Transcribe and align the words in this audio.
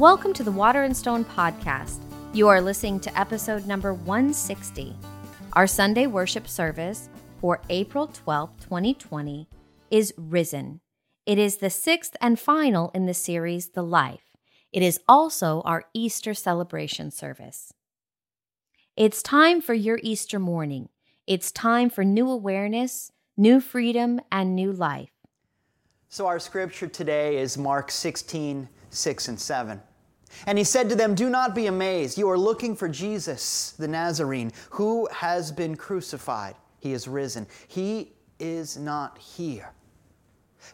Welcome 0.00 0.32
to 0.32 0.42
the 0.42 0.50
Water 0.50 0.84
and 0.84 0.96
Stone 0.96 1.26
podcast. 1.26 1.98
You 2.32 2.48
are 2.48 2.62
listening 2.62 3.00
to 3.00 3.20
episode 3.20 3.66
number 3.66 3.92
160. 3.92 4.96
Our 5.52 5.66
Sunday 5.66 6.06
worship 6.06 6.48
service 6.48 7.10
for 7.38 7.60
April 7.68 8.06
12, 8.06 8.50
2020 8.60 9.46
is 9.90 10.14
Risen. 10.16 10.80
It 11.26 11.36
is 11.36 11.58
the 11.58 11.68
sixth 11.68 12.16
and 12.18 12.40
final 12.40 12.90
in 12.94 13.04
the 13.04 13.12
series, 13.12 13.72
The 13.72 13.82
Life. 13.82 14.24
It 14.72 14.82
is 14.82 14.98
also 15.06 15.60
our 15.66 15.84
Easter 15.92 16.32
celebration 16.32 17.10
service. 17.10 17.74
It's 18.96 19.22
time 19.22 19.60
for 19.60 19.74
your 19.74 20.00
Easter 20.02 20.38
morning. 20.38 20.88
It's 21.26 21.52
time 21.52 21.90
for 21.90 22.04
new 22.04 22.30
awareness, 22.30 23.12
new 23.36 23.60
freedom, 23.60 24.22
and 24.32 24.56
new 24.56 24.72
life. 24.72 25.10
So, 26.08 26.26
our 26.26 26.38
scripture 26.38 26.88
today 26.88 27.36
is 27.36 27.58
Mark 27.58 27.90
16, 27.90 28.66
6 28.88 29.28
and 29.28 29.38
7. 29.38 29.82
And 30.46 30.56
he 30.56 30.64
said 30.64 30.88
to 30.88 30.94
them, 30.94 31.14
Do 31.14 31.28
not 31.28 31.54
be 31.54 31.66
amazed. 31.66 32.18
You 32.18 32.30
are 32.30 32.38
looking 32.38 32.76
for 32.76 32.88
Jesus, 32.88 33.72
the 33.78 33.88
Nazarene, 33.88 34.52
who 34.70 35.08
has 35.12 35.52
been 35.52 35.76
crucified. 35.76 36.54
He 36.78 36.92
is 36.92 37.06
risen. 37.06 37.46
He 37.68 38.12
is 38.38 38.76
not 38.76 39.18
here. 39.18 39.72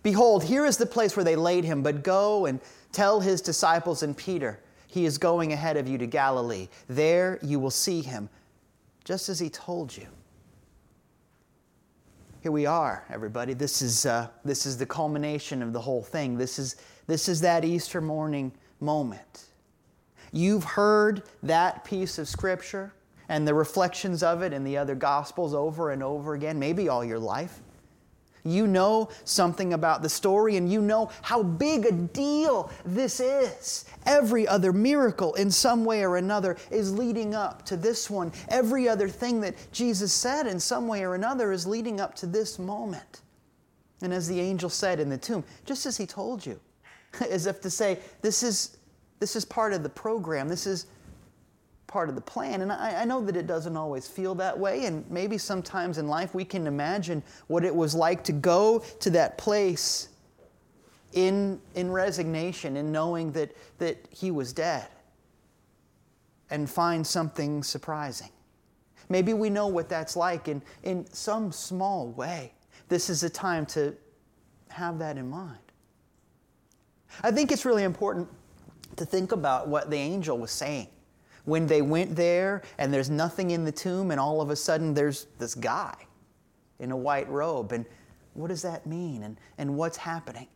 Behold, 0.02 0.44
here 0.44 0.66
is 0.66 0.76
the 0.76 0.86
place 0.86 1.16
where 1.16 1.24
they 1.24 1.36
laid 1.36 1.64
him, 1.64 1.82
but 1.82 2.02
go 2.02 2.46
and 2.46 2.60
tell 2.92 3.20
his 3.20 3.40
disciples 3.40 4.02
and 4.02 4.16
Peter, 4.16 4.60
He 4.86 5.04
is 5.04 5.18
going 5.18 5.52
ahead 5.52 5.76
of 5.76 5.88
you 5.88 5.98
to 5.98 6.06
Galilee. 6.06 6.68
There 6.88 7.38
you 7.42 7.58
will 7.58 7.70
see 7.70 8.02
him, 8.02 8.28
just 9.04 9.28
as 9.28 9.38
he 9.38 9.50
told 9.50 9.96
you. 9.96 10.06
Here 12.42 12.52
we 12.52 12.66
are, 12.66 13.04
everybody. 13.10 13.54
This 13.54 13.82
is, 13.82 14.06
uh, 14.06 14.28
this 14.44 14.66
is 14.66 14.78
the 14.78 14.86
culmination 14.86 15.62
of 15.62 15.72
the 15.72 15.80
whole 15.80 16.02
thing. 16.02 16.38
This 16.38 16.58
is, 16.58 16.76
this 17.06 17.28
is 17.28 17.40
that 17.40 17.64
Easter 17.64 18.00
morning 18.00 18.52
moment. 18.80 19.46
You've 20.32 20.64
heard 20.64 21.22
that 21.42 21.84
piece 21.84 22.18
of 22.18 22.28
Scripture 22.28 22.92
and 23.28 23.46
the 23.46 23.54
reflections 23.54 24.22
of 24.22 24.42
it 24.42 24.52
in 24.52 24.64
the 24.64 24.76
other 24.76 24.94
Gospels 24.94 25.54
over 25.54 25.90
and 25.90 26.02
over 26.02 26.34
again, 26.34 26.58
maybe 26.58 26.88
all 26.88 27.04
your 27.04 27.18
life. 27.18 27.60
You 28.46 28.68
know 28.68 29.08
something 29.24 29.72
about 29.72 30.02
the 30.02 30.08
story 30.08 30.56
and 30.56 30.70
you 30.70 30.80
know 30.80 31.10
how 31.22 31.42
big 31.42 31.84
a 31.84 31.90
deal 31.90 32.70
this 32.84 33.18
is. 33.18 33.86
Every 34.04 34.46
other 34.46 34.72
miracle, 34.72 35.34
in 35.34 35.50
some 35.50 35.84
way 35.84 36.04
or 36.04 36.16
another, 36.16 36.56
is 36.70 36.92
leading 36.92 37.34
up 37.34 37.64
to 37.66 37.76
this 37.76 38.08
one. 38.08 38.32
Every 38.48 38.88
other 38.88 39.08
thing 39.08 39.40
that 39.40 39.56
Jesus 39.72 40.12
said, 40.12 40.46
in 40.46 40.60
some 40.60 40.86
way 40.86 41.02
or 41.04 41.16
another, 41.16 41.50
is 41.50 41.66
leading 41.66 42.00
up 42.00 42.14
to 42.16 42.26
this 42.26 42.56
moment. 42.58 43.22
And 44.00 44.14
as 44.14 44.28
the 44.28 44.38
angel 44.38 44.70
said 44.70 45.00
in 45.00 45.08
the 45.08 45.18
tomb, 45.18 45.42
just 45.64 45.84
as 45.84 45.96
he 45.96 46.06
told 46.06 46.46
you, 46.46 46.60
as 47.30 47.46
if 47.46 47.60
to 47.62 47.70
say, 47.70 47.98
this 48.22 48.42
is, 48.42 48.78
this 49.20 49.36
is 49.36 49.44
part 49.44 49.72
of 49.72 49.82
the 49.82 49.88
program. 49.88 50.48
This 50.48 50.66
is 50.66 50.86
part 51.86 52.08
of 52.08 52.14
the 52.14 52.20
plan. 52.20 52.62
And 52.62 52.72
I, 52.72 53.02
I, 53.02 53.04
know 53.04 53.20
that 53.22 53.36
it 53.36 53.46
doesn't 53.46 53.76
always 53.76 54.08
feel 54.08 54.34
that 54.36 54.58
way, 54.58 54.86
and 54.86 55.08
maybe 55.10 55.38
sometimes 55.38 55.98
in 55.98 56.08
life 56.08 56.34
we 56.34 56.44
can 56.44 56.66
imagine 56.66 57.22
what 57.46 57.64
it 57.64 57.74
was 57.74 57.94
like 57.94 58.24
to 58.24 58.32
go 58.32 58.80
to 59.00 59.10
that 59.10 59.38
place 59.38 60.08
in, 61.12 61.60
in 61.74 61.90
resignation, 61.90 62.76
in 62.76 62.92
knowing 62.92 63.32
that, 63.32 63.56
that 63.78 63.96
he 64.10 64.30
was 64.30 64.52
dead, 64.52 64.88
and 66.50 66.68
find 66.68 67.06
something 67.06 67.62
surprising. 67.62 68.30
Maybe 69.08 69.32
we 69.32 69.50
know 69.50 69.68
what 69.68 69.88
that's 69.88 70.16
like 70.16 70.48
in, 70.48 70.62
in 70.82 71.06
some 71.12 71.52
small 71.52 72.08
way. 72.08 72.52
This 72.88 73.08
is 73.08 73.22
a 73.22 73.30
time 73.30 73.64
to 73.66 73.94
have 74.68 74.98
that 74.98 75.16
in 75.16 75.30
mind. 75.30 75.58
I 77.22 77.30
think 77.30 77.52
it's 77.52 77.64
really 77.64 77.84
important 77.84 78.28
to 78.96 79.04
think 79.04 79.32
about 79.32 79.68
what 79.68 79.90
the 79.90 79.96
angel 79.96 80.38
was 80.38 80.50
saying 80.50 80.88
when 81.44 81.66
they 81.66 81.80
went 81.80 82.14
there 82.14 82.62
and 82.78 82.92
there's 82.92 83.08
nothing 83.08 83.52
in 83.52 83.64
the 83.64 83.72
tomb, 83.72 84.10
and 84.10 84.20
all 84.20 84.40
of 84.40 84.50
a 84.50 84.56
sudden 84.56 84.92
there's 84.92 85.26
this 85.38 85.54
guy 85.54 85.94
in 86.78 86.90
a 86.90 86.96
white 86.96 87.28
robe. 87.30 87.72
And 87.72 87.86
what 88.34 88.48
does 88.48 88.62
that 88.62 88.86
mean? 88.86 89.22
And, 89.22 89.36
and 89.56 89.76
what's 89.76 89.96
happening? 89.96 90.48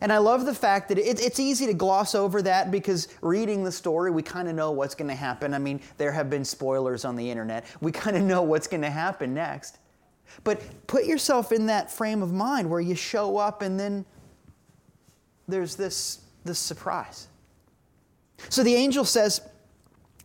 And 0.00 0.12
I 0.12 0.18
love 0.18 0.46
the 0.46 0.54
fact 0.54 0.88
that 0.88 0.98
it, 0.98 1.20
it's 1.20 1.38
easy 1.38 1.66
to 1.66 1.74
gloss 1.74 2.14
over 2.14 2.42
that 2.42 2.70
because 2.70 3.08
reading 3.20 3.62
the 3.62 3.72
story, 3.72 4.10
we 4.10 4.22
kind 4.22 4.48
of 4.48 4.54
know 4.54 4.70
what's 4.70 4.94
going 4.94 5.08
to 5.08 5.14
happen. 5.14 5.54
I 5.54 5.58
mean, 5.58 5.80
there 5.96 6.12
have 6.12 6.28
been 6.28 6.44
spoilers 6.44 7.04
on 7.04 7.16
the 7.16 7.30
internet. 7.30 7.64
We 7.80 7.92
kind 7.92 8.16
of 8.16 8.22
know 8.24 8.42
what's 8.42 8.66
going 8.66 8.82
to 8.82 8.90
happen 8.90 9.32
next. 9.34 9.78
But 10.44 10.86
put 10.86 11.04
yourself 11.04 11.52
in 11.52 11.66
that 11.66 11.90
frame 11.90 12.22
of 12.22 12.32
mind 12.32 12.68
where 12.68 12.80
you 12.80 12.94
show 12.94 13.36
up 13.36 13.62
and 13.62 13.78
then 13.78 14.04
there's 15.48 15.76
this, 15.76 16.20
this 16.44 16.58
surprise. 16.58 17.28
So 18.48 18.62
the 18.62 18.74
angel 18.74 19.04
says, 19.04 19.40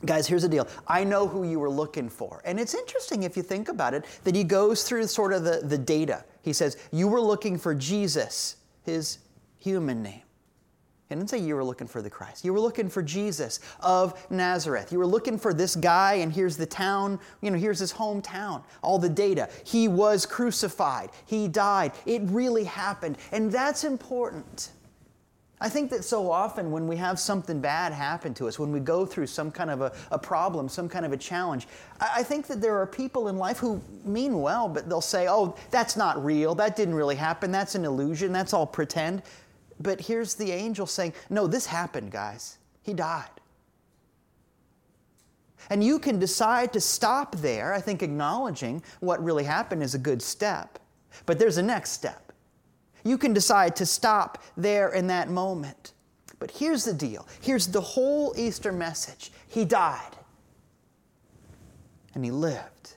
Guys, 0.05 0.27
here's 0.27 0.43
the 0.43 0.49
deal. 0.49 0.67
I 0.87 1.03
know 1.03 1.27
who 1.27 1.43
you 1.43 1.59
were 1.59 1.71
looking 1.71 2.07
for. 2.07 2.39
And 2.45 2.59
it's 2.59 2.75
interesting 2.75 3.23
if 3.23 3.35
you 3.35 3.41
think 3.41 3.67
about 3.67 3.95
it 3.95 4.05
that 4.25 4.35
he 4.35 4.43
goes 4.43 4.83
through 4.83 5.07
sort 5.07 5.33
of 5.33 5.43
the, 5.43 5.61
the 5.63 5.77
data. 5.77 6.23
He 6.43 6.53
says, 6.53 6.77
You 6.91 7.07
were 7.07 7.21
looking 7.21 7.57
for 7.57 7.73
Jesus, 7.73 8.57
his 8.83 9.17
human 9.57 10.03
name. 10.03 10.21
He 11.09 11.15
didn't 11.15 11.29
say 11.29 11.37
you 11.37 11.55
were 11.55 11.63
looking 11.63 11.87
for 11.87 12.01
the 12.01 12.09
Christ. 12.09 12.43
You 12.43 12.53
were 12.53 12.59
looking 12.59 12.89
for 12.89 13.01
Jesus 13.01 13.61
of 13.79 14.29
Nazareth. 14.29 14.91
You 14.91 14.99
were 14.99 15.07
looking 15.07 15.39
for 15.39 15.53
this 15.53 15.75
guy, 15.75 16.15
and 16.15 16.33
here's 16.33 16.57
the 16.57 16.65
town, 16.65 17.17
you 17.41 17.49
know, 17.49 17.57
here's 17.57 17.79
his 17.79 17.93
hometown, 17.93 18.61
all 18.81 18.99
the 18.99 19.09
data. 19.09 19.49
He 19.63 19.87
was 19.87 20.25
crucified, 20.25 21.11
he 21.25 21.47
died. 21.47 21.93
It 22.05 22.21
really 22.25 22.65
happened. 22.65 23.17
And 23.31 23.51
that's 23.51 23.85
important. 23.85 24.71
I 25.59 25.69
think 25.69 25.89
that 25.89 26.03
so 26.03 26.29
often 26.29 26.69
when 26.69 26.87
we 26.87 26.95
have 26.97 27.19
something 27.19 27.59
bad 27.59 27.91
happen 27.91 28.33
to 28.35 28.47
us, 28.47 28.59
when 28.59 28.71
we 28.71 28.79
go 28.79 29.07
through 29.07 29.25
some 29.25 29.49
kind 29.49 29.71
of 29.71 29.81
a, 29.81 29.91
a 30.11 30.19
problem, 30.19 30.69
some 30.69 30.87
kind 30.87 31.03
of 31.03 31.13
a 31.13 31.17
challenge, 31.17 31.67
I, 31.99 32.11
I, 32.17 32.23
think 32.23 32.45
that 32.47 32.61
there 32.61 32.77
are 32.77 32.85
people 32.85 33.27
in 33.27 33.37
life 33.37 33.57
who 33.57 33.81
mean 34.05 34.39
well, 34.39 34.69
but 34.69 34.87
they'll 34.87 35.01
say, 35.01 35.27
oh, 35.27 35.55
that's 35.71 35.97
not 35.97 36.23
real, 36.23 36.53
that 36.55 36.75
didn't 36.75 36.93
really 36.93 37.15
happen, 37.15 37.51
that's 37.51 37.73
an 37.73 37.85
illusion, 37.85 38.31
that's 38.31 38.53
all 38.53 38.67
pretend. 38.67 39.23
But 39.79 39.99
here's 39.99 40.35
the 40.35 40.51
angel 40.51 40.85
saying, 40.85 41.13
no, 41.31 41.47
this 41.47 41.65
happened, 41.65 42.11
guys. 42.11 42.59
He 42.83 42.93
died. 42.93 43.25
And 45.69 45.83
you 45.83 45.97
can 45.99 46.19
decide 46.19 46.71
to 46.73 46.81
stop 46.81 47.35
there. 47.35 47.73
I 47.73 47.81
think 47.81 48.03
acknowledging 48.03 48.83
what 48.99 49.23
really 49.23 49.43
happened 49.43 49.83
is 49.83 49.95
a 49.95 49.99
good 49.99 50.21
step. 50.21 50.79
But 51.25 51.39
there's 51.39 51.57
a 51.57 51.63
next 51.63 51.91
step. 51.91 52.26
You 53.07 53.17
can 53.17 53.33
decide 53.33 53.75
to 53.77 53.85
stop 53.85 54.43
there 54.57 54.89
in 54.89 55.07
that 55.07 55.29
moment. 55.29 55.93
But 56.39 56.51
here's 56.51 56.83
the 56.83 56.93
deal 56.93 57.27
here's 57.41 57.67
the 57.67 57.81
whole 57.81 58.33
Easter 58.37 58.71
message 58.71 59.31
He 59.47 59.65
died, 59.65 60.17
and 62.13 62.23
He 62.23 62.31
lived. 62.31 62.95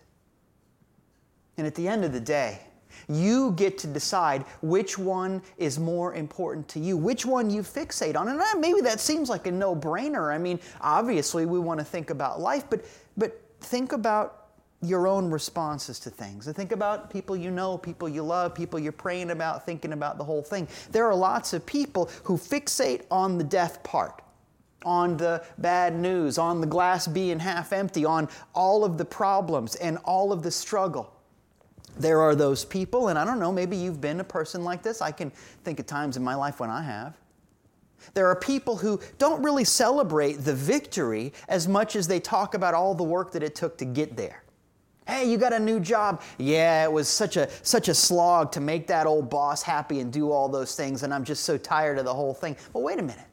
And 1.56 1.66
at 1.66 1.74
the 1.74 1.86
end 1.86 2.04
of 2.04 2.12
the 2.12 2.20
day, 2.20 2.60
you 3.08 3.52
get 3.52 3.76
to 3.78 3.86
decide 3.86 4.44
which 4.62 4.98
one 4.98 5.42
is 5.58 5.78
more 5.78 6.14
important 6.14 6.68
to 6.68 6.80
you, 6.80 6.96
which 6.96 7.26
one 7.26 7.50
you 7.50 7.62
fixate 7.62 8.16
on. 8.16 8.28
And 8.28 8.40
uh, 8.40 8.44
maybe 8.58 8.80
that 8.80 8.98
seems 8.98 9.28
like 9.28 9.46
a 9.46 9.50
no 9.52 9.76
brainer. 9.76 10.34
I 10.34 10.38
mean, 10.38 10.58
obviously, 10.80 11.46
we 11.46 11.58
want 11.58 11.78
to 11.80 11.84
think 11.84 12.10
about 12.10 12.40
life, 12.40 12.64
but, 12.70 12.84
but 13.16 13.40
think 13.60 13.92
about 13.92 14.39
your 14.82 15.06
own 15.06 15.30
responses 15.30 16.00
to 16.00 16.10
things. 16.10 16.46
And 16.46 16.56
think 16.56 16.72
about 16.72 17.10
people 17.10 17.36
you 17.36 17.50
know, 17.50 17.76
people 17.76 18.08
you 18.08 18.22
love, 18.22 18.54
people 18.54 18.78
you're 18.78 18.92
praying 18.92 19.30
about, 19.30 19.66
thinking 19.66 19.92
about 19.92 20.16
the 20.16 20.24
whole 20.24 20.42
thing. 20.42 20.66
There 20.90 21.06
are 21.06 21.14
lots 21.14 21.52
of 21.52 21.66
people 21.66 22.10
who 22.24 22.36
fixate 22.36 23.02
on 23.10 23.36
the 23.36 23.44
death 23.44 23.82
part, 23.82 24.22
on 24.84 25.18
the 25.18 25.44
bad 25.58 25.94
news, 25.94 26.38
on 26.38 26.60
the 26.60 26.66
glass 26.66 27.06
being 27.06 27.38
half 27.38 27.72
empty, 27.72 28.06
on 28.06 28.28
all 28.54 28.84
of 28.84 28.96
the 28.96 29.04
problems 29.04 29.74
and 29.76 29.98
all 30.04 30.32
of 30.32 30.42
the 30.42 30.50
struggle. 30.50 31.14
There 31.98 32.22
are 32.22 32.34
those 32.34 32.64
people, 32.64 33.08
and 33.08 33.18
I 33.18 33.24
don't 33.26 33.40
know, 33.40 33.52
maybe 33.52 33.76
you've 33.76 34.00
been 34.00 34.20
a 34.20 34.24
person 34.24 34.64
like 34.64 34.82
this. 34.82 35.02
I 35.02 35.10
can 35.10 35.30
think 35.64 35.80
of 35.80 35.86
times 35.86 36.16
in 36.16 36.24
my 36.24 36.34
life 36.34 36.60
when 36.60 36.70
I 36.70 36.82
have. 36.82 37.18
There 38.14 38.26
are 38.28 38.36
people 38.36 38.76
who 38.76 38.98
don't 39.18 39.42
really 39.42 39.64
celebrate 39.64 40.34
the 40.36 40.54
victory 40.54 41.34
as 41.48 41.68
much 41.68 41.96
as 41.96 42.08
they 42.08 42.18
talk 42.18 42.54
about 42.54 42.72
all 42.72 42.94
the 42.94 43.04
work 43.04 43.32
that 43.32 43.42
it 43.42 43.54
took 43.54 43.76
to 43.78 43.84
get 43.84 44.16
there. 44.16 44.42
Hey, 45.10 45.28
you 45.28 45.38
got 45.38 45.52
a 45.52 45.58
new 45.58 45.80
job. 45.80 46.22
Yeah, 46.38 46.84
it 46.84 46.92
was 46.92 47.08
such 47.08 47.36
a 47.36 47.48
such 47.62 47.88
a 47.88 47.94
slog 47.94 48.52
to 48.52 48.60
make 48.60 48.86
that 48.86 49.08
old 49.08 49.28
boss 49.28 49.60
happy 49.60 49.98
and 49.98 50.12
do 50.12 50.30
all 50.30 50.48
those 50.48 50.76
things 50.76 51.02
and 51.02 51.12
I'm 51.12 51.24
just 51.24 51.44
so 51.44 51.58
tired 51.58 51.98
of 51.98 52.04
the 52.04 52.14
whole 52.14 52.32
thing. 52.32 52.56
Well, 52.72 52.84
wait 52.84 53.00
a 53.00 53.02
minute. 53.02 53.26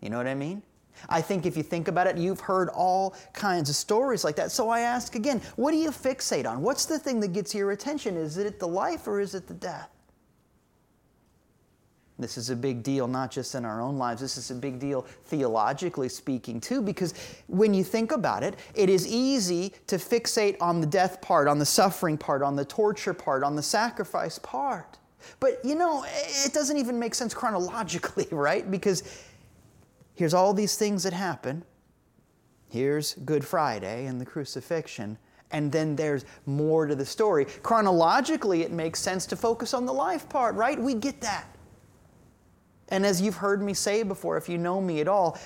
You 0.00 0.08
know 0.08 0.16
what 0.16 0.26
I 0.26 0.34
mean? 0.34 0.62
I 1.10 1.20
think 1.20 1.44
if 1.44 1.58
you 1.58 1.62
think 1.62 1.88
about 1.88 2.06
it, 2.06 2.16
you've 2.16 2.40
heard 2.40 2.70
all 2.70 3.14
kinds 3.34 3.68
of 3.68 3.76
stories 3.76 4.24
like 4.24 4.36
that. 4.36 4.50
So 4.50 4.70
I 4.70 4.80
ask 4.80 5.14
again, 5.14 5.42
what 5.56 5.72
do 5.72 5.76
you 5.76 5.90
fixate 5.90 6.46
on? 6.46 6.62
What's 6.62 6.86
the 6.86 6.98
thing 6.98 7.20
that 7.20 7.34
gets 7.34 7.54
your 7.54 7.72
attention? 7.72 8.16
Is 8.16 8.38
it 8.38 8.58
the 8.58 8.68
life 8.68 9.06
or 9.06 9.20
is 9.20 9.34
it 9.34 9.46
the 9.46 9.54
death? 9.54 9.93
This 12.24 12.38
is 12.38 12.50
a 12.50 12.56
big 12.56 12.82
deal, 12.82 13.06
not 13.06 13.30
just 13.30 13.54
in 13.54 13.64
our 13.64 13.80
own 13.80 13.98
lives. 13.98 14.20
This 14.20 14.36
is 14.36 14.50
a 14.50 14.54
big 14.54 14.78
deal 14.78 15.02
theologically 15.26 16.08
speaking, 16.08 16.60
too, 16.60 16.80
because 16.80 17.14
when 17.46 17.74
you 17.74 17.84
think 17.84 18.12
about 18.12 18.42
it, 18.42 18.56
it 18.74 18.88
is 18.88 19.06
easy 19.06 19.72
to 19.86 19.96
fixate 19.96 20.56
on 20.60 20.80
the 20.80 20.86
death 20.86 21.20
part, 21.20 21.48
on 21.48 21.58
the 21.58 21.66
suffering 21.66 22.16
part, 22.16 22.42
on 22.42 22.56
the 22.56 22.64
torture 22.64 23.14
part, 23.14 23.42
on 23.42 23.56
the 23.56 23.62
sacrifice 23.62 24.38
part. 24.38 24.98
But 25.40 25.60
you 25.64 25.74
know, 25.74 26.04
it 26.44 26.52
doesn't 26.52 26.76
even 26.76 26.98
make 26.98 27.14
sense 27.14 27.32
chronologically, 27.34 28.26
right? 28.30 28.70
Because 28.70 29.02
Here's 30.14 30.34
all 30.34 30.54
these 30.54 30.76
things 30.76 31.02
that 31.02 31.12
happen. 31.12 31.64
Here's 32.68 33.14
Good 33.14 33.44
Friday 33.44 34.06
and 34.06 34.20
the 34.20 34.24
crucifixion. 34.24 35.18
And 35.50 35.70
then 35.70 35.94
there's 35.96 36.24
more 36.46 36.86
to 36.86 36.94
the 36.94 37.04
story. 37.04 37.44
Chronologically, 37.62 38.62
it 38.62 38.72
makes 38.72 39.00
sense 39.00 39.26
to 39.26 39.36
focus 39.36 39.74
on 39.74 39.86
the 39.86 39.92
life 39.92 40.28
part, 40.28 40.54
right? 40.54 40.80
We 40.80 40.94
get 40.94 41.20
that. 41.20 41.46
And 42.88 43.06
as 43.06 43.20
you've 43.20 43.36
heard 43.36 43.62
me 43.62 43.74
say 43.74 44.02
before, 44.02 44.36
if 44.36 44.48
you 44.48 44.58
know 44.58 44.80
me 44.80 45.00
at 45.00 45.08
all, 45.08 45.38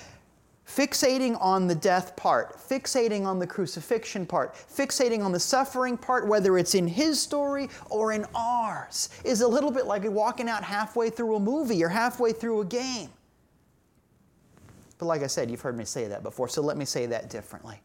fixating 0.67 1.37
on 1.41 1.67
the 1.67 1.75
death 1.75 2.15
part, 2.15 2.57
fixating 2.57 3.25
on 3.25 3.39
the 3.39 3.47
crucifixion 3.47 4.25
part, 4.25 4.53
fixating 4.53 5.23
on 5.23 5.31
the 5.31 5.39
suffering 5.39 5.97
part, 5.97 6.27
whether 6.27 6.57
it's 6.57 6.75
in 6.75 6.87
his 6.87 7.19
story 7.19 7.69
or 7.89 8.11
in 8.11 8.25
ours, 8.35 9.09
is 9.23 9.41
a 9.41 9.47
little 9.47 9.71
bit 9.71 9.85
like 9.85 10.03
walking 10.05 10.47
out 10.47 10.63
halfway 10.63 11.09
through 11.09 11.35
a 11.35 11.39
movie 11.39 11.83
or 11.83 11.89
halfway 11.89 12.31
through 12.31 12.61
a 12.61 12.65
game. 12.65 13.09
But 14.99 15.05
like 15.05 15.23
I 15.23 15.27
said, 15.27 15.49
you've 15.49 15.61
heard 15.61 15.77
me 15.77 15.85
say 15.85 16.07
that 16.07 16.23
before, 16.23 16.49
so 16.49 16.61
let 16.61 16.77
me 16.77 16.85
say 16.85 17.05
that 17.07 17.29
differently. 17.29 17.81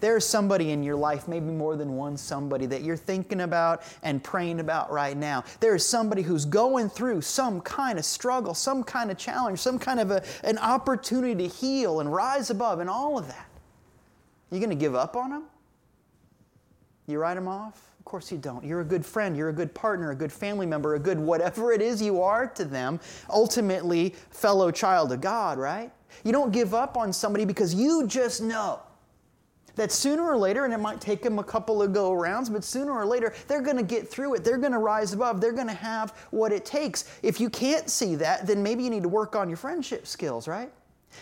There's 0.00 0.24
somebody 0.24 0.70
in 0.70 0.82
your 0.82 0.96
life, 0.96 1.28
maybe 1.28 1.46
more 1.46 1.76
than 1.76 1.96
one 1.96 2.16
somebody, 2.16 2.66
that 2.66 2.82
you're 2.82 2.96
thinking 2.96 3.42
about 3.42 3.82
and 4.02 4.22
praying 4.22 4.60
about 4.60 4.90
right 4.90 5.16
now. 5.16 5.44
There 5.60 5.74
is 5.74 5.86
somebody 5.86 6.22
who's 6.22 6.44
going 6.44 6.88
through 6.88 7.22
some 7.22 7.60
kind 7.60 7.98
of 7.98 8.04
struggle, 8.04 8.54
some 8.54 8.84
kind 8.84 9.10
of 9.10 9.18
challenge, 9.18 9.58
some 9.58 9.78
kind 9.78 10.00
of 10.00 10.10
a, 10.10 10.22
an 10.44 10.58
opportunity 10.58 11.48
to 11.48 11.54
heal 11.54 12.00
and 12.00 12.12
rise 12.12 12.50
above, 12.50 12.80
and 12.80 12.90
all 12.90 13.18
of 13.18 13.26
that. 13.28 13.48
You 14.50 14.58
going 14.58 14.70
to 14.70 14.76
give 14.76 14.94
up 14.94 15.16
on 15.16 15.30
them? 15.30 15.44
You 17.06 17.18
write 17.18 17.34
them 17.34 17.48
off? 17.48 17.90
Of 17.98 18.04
course 18.04 18.30
you 18.30 18.38
don't. 18.38 18.64
You're 18.64 18.80
a 18.80 18.84
good 18.84 19.04
friend, 19.04 19.36
you're 19.36 19.48
a 19.48 19.52
good 19.52 19.74
partner, 19.74 20.10
a 20.12 20.14
good 20.14 20.32
family 20.32 20.66
member, 20.66 20.94
a 20.94 20.98
good 20.98 21.18
whatever 21.18 21.72
it 21.72 21.82
is 21.82 22.00
you 22.00 22.22
are 22.22 22.46
to 22.48 22.64
them, 22.64 23.00
ultimately, 23.30 24.14
fellow 24.30 24.70
child 24.70 25.10
of 25.12 25.20
God, 25.20 25.58
right? 25.58 25.90
You 26.22 26.32
don't 26.32 26.52
give 26.52 26.72
up 26.74 26.96
on 26.96 27.12
somebody 27.12 27.44
because 27.44 27.74
you 27.74 28.06
just 28.06 28.40
know 28.42 28.80
that 29.76 29.92
sooner 29.92 30.24
or 30.24 30.36
later, 30.36 30.64
and 30.64 30.74
it 30.74 30.80
might 30.80 31.00
take 31.00 31.22
them 31.22 31.38
a 31.38 31.44
couple 31.44 31.82
of 31.82 31.92
go 31.92 32.12
rounds, 32.12 32.50
but 32.50 32.64
sooner 32.64 32.92
or 32.92 33.06
later, 33.06 33.32
they're 33.46 33.62
going 33.62 33.76
to 33.76 33.82
get 33.82 34.08
through 34.08 34.34
it. 34.34 34.44
They're 34.44 34.58
going 34.58 34.72
to 34.72 34.78
rise 34.78 35.12
above. 35.12 35.40
They're 35.40 35.52
going 35.52 35.68
to 35.68 35.74
have 35.74 36.10
what 36.30 36.50
it 36.50 36.64
takes. 36.64 37.04
If 37.22 37.40
you 37.40 37.48
can't 37.48 37.88
see 37.88 38.14
that, 38.16 38.46
then 38.46 38.62
maybe 38.62 38.82
you 38.82 38.90
need 38.90 39.04
to 39.04 39.08
work 39.08 39.36
on 39.36 39.48
your 39.48 39.58
friendship 39.58 40.06
skills, 40.06 40.48
right? 40.48 40.72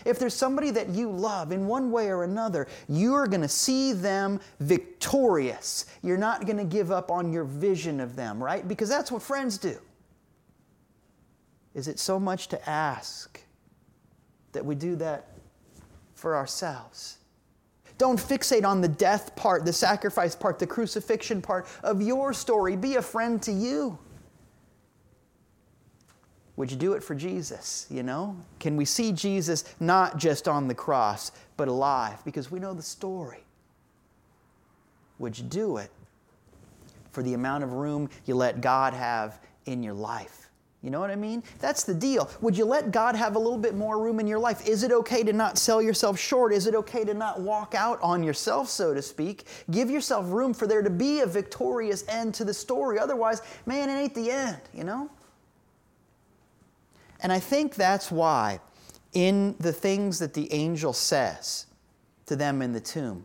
If 0.05 0.19
there's 0.19 0.35
somebody 0.35 0.71
that 0.71 0.89
you 0.89 1.11
love 1.11 1.53
in 1.53 1.67
one 1.67 1.91
way 1.91 2.09
or 2.09 2.25
another, 2.25 2.67
you 2.89 3.15
are 3.15 3.27
going 3.27 3.43
to 3.43 3.49
see 3.49 3.93
them 3.93 4.41
victorious. 4.61 5.87
You're 6.03 6.17
not 6.17 6.47
going 6.47 6.57
to 6.57 6.65
give 6.65 6.91
up 6.91 7.11
on 7.11 7.33
your 7.33 7.45
vision 7.45 8.01
of 8.01 8.17
them, 8.17 8.43
right? 8.43 8.67
Because 8.67 8.89
that's 8.89 9.13
what 9.13 9.23
friends 9.23 9.59
do. 9.59 9.77
Is 11.75 11.89
it 11.89 11.99
so 11.99 12.21
much 12.21 12.49
to 12.49 12.71
ask 12.71 13.41
that 14.53 14.65
we 14.65 14.75
do 14.77 14.95
that 14.97 15.27
for 16.15 16.37
ourselves? 16.37 17.19
Don't 17.97 18.19
fixate 18.19 18.65
on 18.65 18.81
the 18.81 18.89
death 18.89 19.37
part, 19.37 19.65
the 19.65 19.73
sacrifice 19.73 20.35
part, 20.35 20.59
the 20.59 20.67
crucifixion 20.67 21.41
part 21.41 21.67
of 21.83 22.03
your 22.03 22.33
story. 22.33 22.77
Be 22.77 22.97
a 22.97 23.03
friend 23.03 23.41
to 23.43 23.53
you. 23.53 23.99
Would 26.57 26.71
you 26.71 26.77
do 26.77 26.93
it 26.95 27.03
for 27.03 27.15
Jesus? 27.15 27.87
You 27.91 28.03
know? 28.03 28.37
Can 28.61 28.77
we 28.77 28.85
see 28.85 29.13
Jesus 29.13 29.65
not 29.81 30.19
just 30.19 30.47
on 30.49 30.69
the 30.69 30.75
cross, 30.75 31.33
but 31.57 31.69
alive? 31.69 32.25
Because 32.25 32.51
we 32.51 32.61
know 32.61 32.75
the 32.75 32.83
story. 32.83 33.45
Would 35.19 35.39
you 35.39 35.45
do 35.45 35.77
it 35.79 35.91
for 37.13 37.23
the 37.23 37.35
amount 37.35 37.65
of 37.65 37.73
room 37.73 38.09
you 38.27 38.35
let 38.35 38.61
God 38.61 38.93
have 38.95 39.41
in 39.67 39.83
your 39.83 39.95
life? 39.95 40.44
You 40.85 40.91
know 40.91 41.01
what 41.01 41.11
I 41.11 41.17
mean? 41.17 41.43
That's 41.61 41.85
the 41.85 41.95
deal. 41.95 42.31
Would 42.43 42.59
you 42.59 42.67
let 42.67 42.91
God 42.91 43.17
have 43.17 43.37
a 43.37 43.39
little 43.39 43.57
bit 43.57 43.75
more 43.75 43.99
room 43.99 44.21
in 44.21 44.27
your 44.27 44.39
life? 44.39 44.69
Is 44.69 44.83
it 44.83 44.93
okay 44.93 45.23
to 45.23 45.33
not 45.33 45.57
sell 45.57 45.81
yourself 45.81 46.19
short? 46.19 46.53
Is 46.53 46.67
it 46.67 46.75
okay 46.75 47.05
to 47.05 47.15
not 47.15 47.41
walk 47.41 47.75
out 47.75 47.99
on 48.03 48.23
yourself, 48.23 48.69
so 48.69 48.93
to 48.93 49.01
speak? 49.01 49.47
Give 49.71 49.89
yourself 49.89 50.31
room 50.31 50.53
for 50.53 50.67
there 50.67 50.83
to 50.83 50.91
be 50.91 51.21
a 51.21 51.27
victorious 51.27 52.05
end 52.07 52.35
to 52.35 52.45
the 52.45 52.53
story. 52.53 52.99
Otherwise, 52.99 53.41
man, 53.65 53.89
it 53.89 53.95
ain't 53.95 54.15
the 54.15 54.31
end, 54.31 54.61
you 54.75 54.85
know? 54.85 55.09
And 57.21 57.33
I 57.33 57.39
think 57.39 57.77
that's 57.77 58.11
why, 58.11 58.61
in 59.15 59.55
the 59.59 59.73
things 59.73 60.19
that 60.19 60.35
the 60.35 60.53
angel 60.53 60.93
says 60.93 61.65
to 62.27 62.37
them 62.37 62.61
in 62.61 62.75
the 62.75 62.81
tomb, 62.81 63.25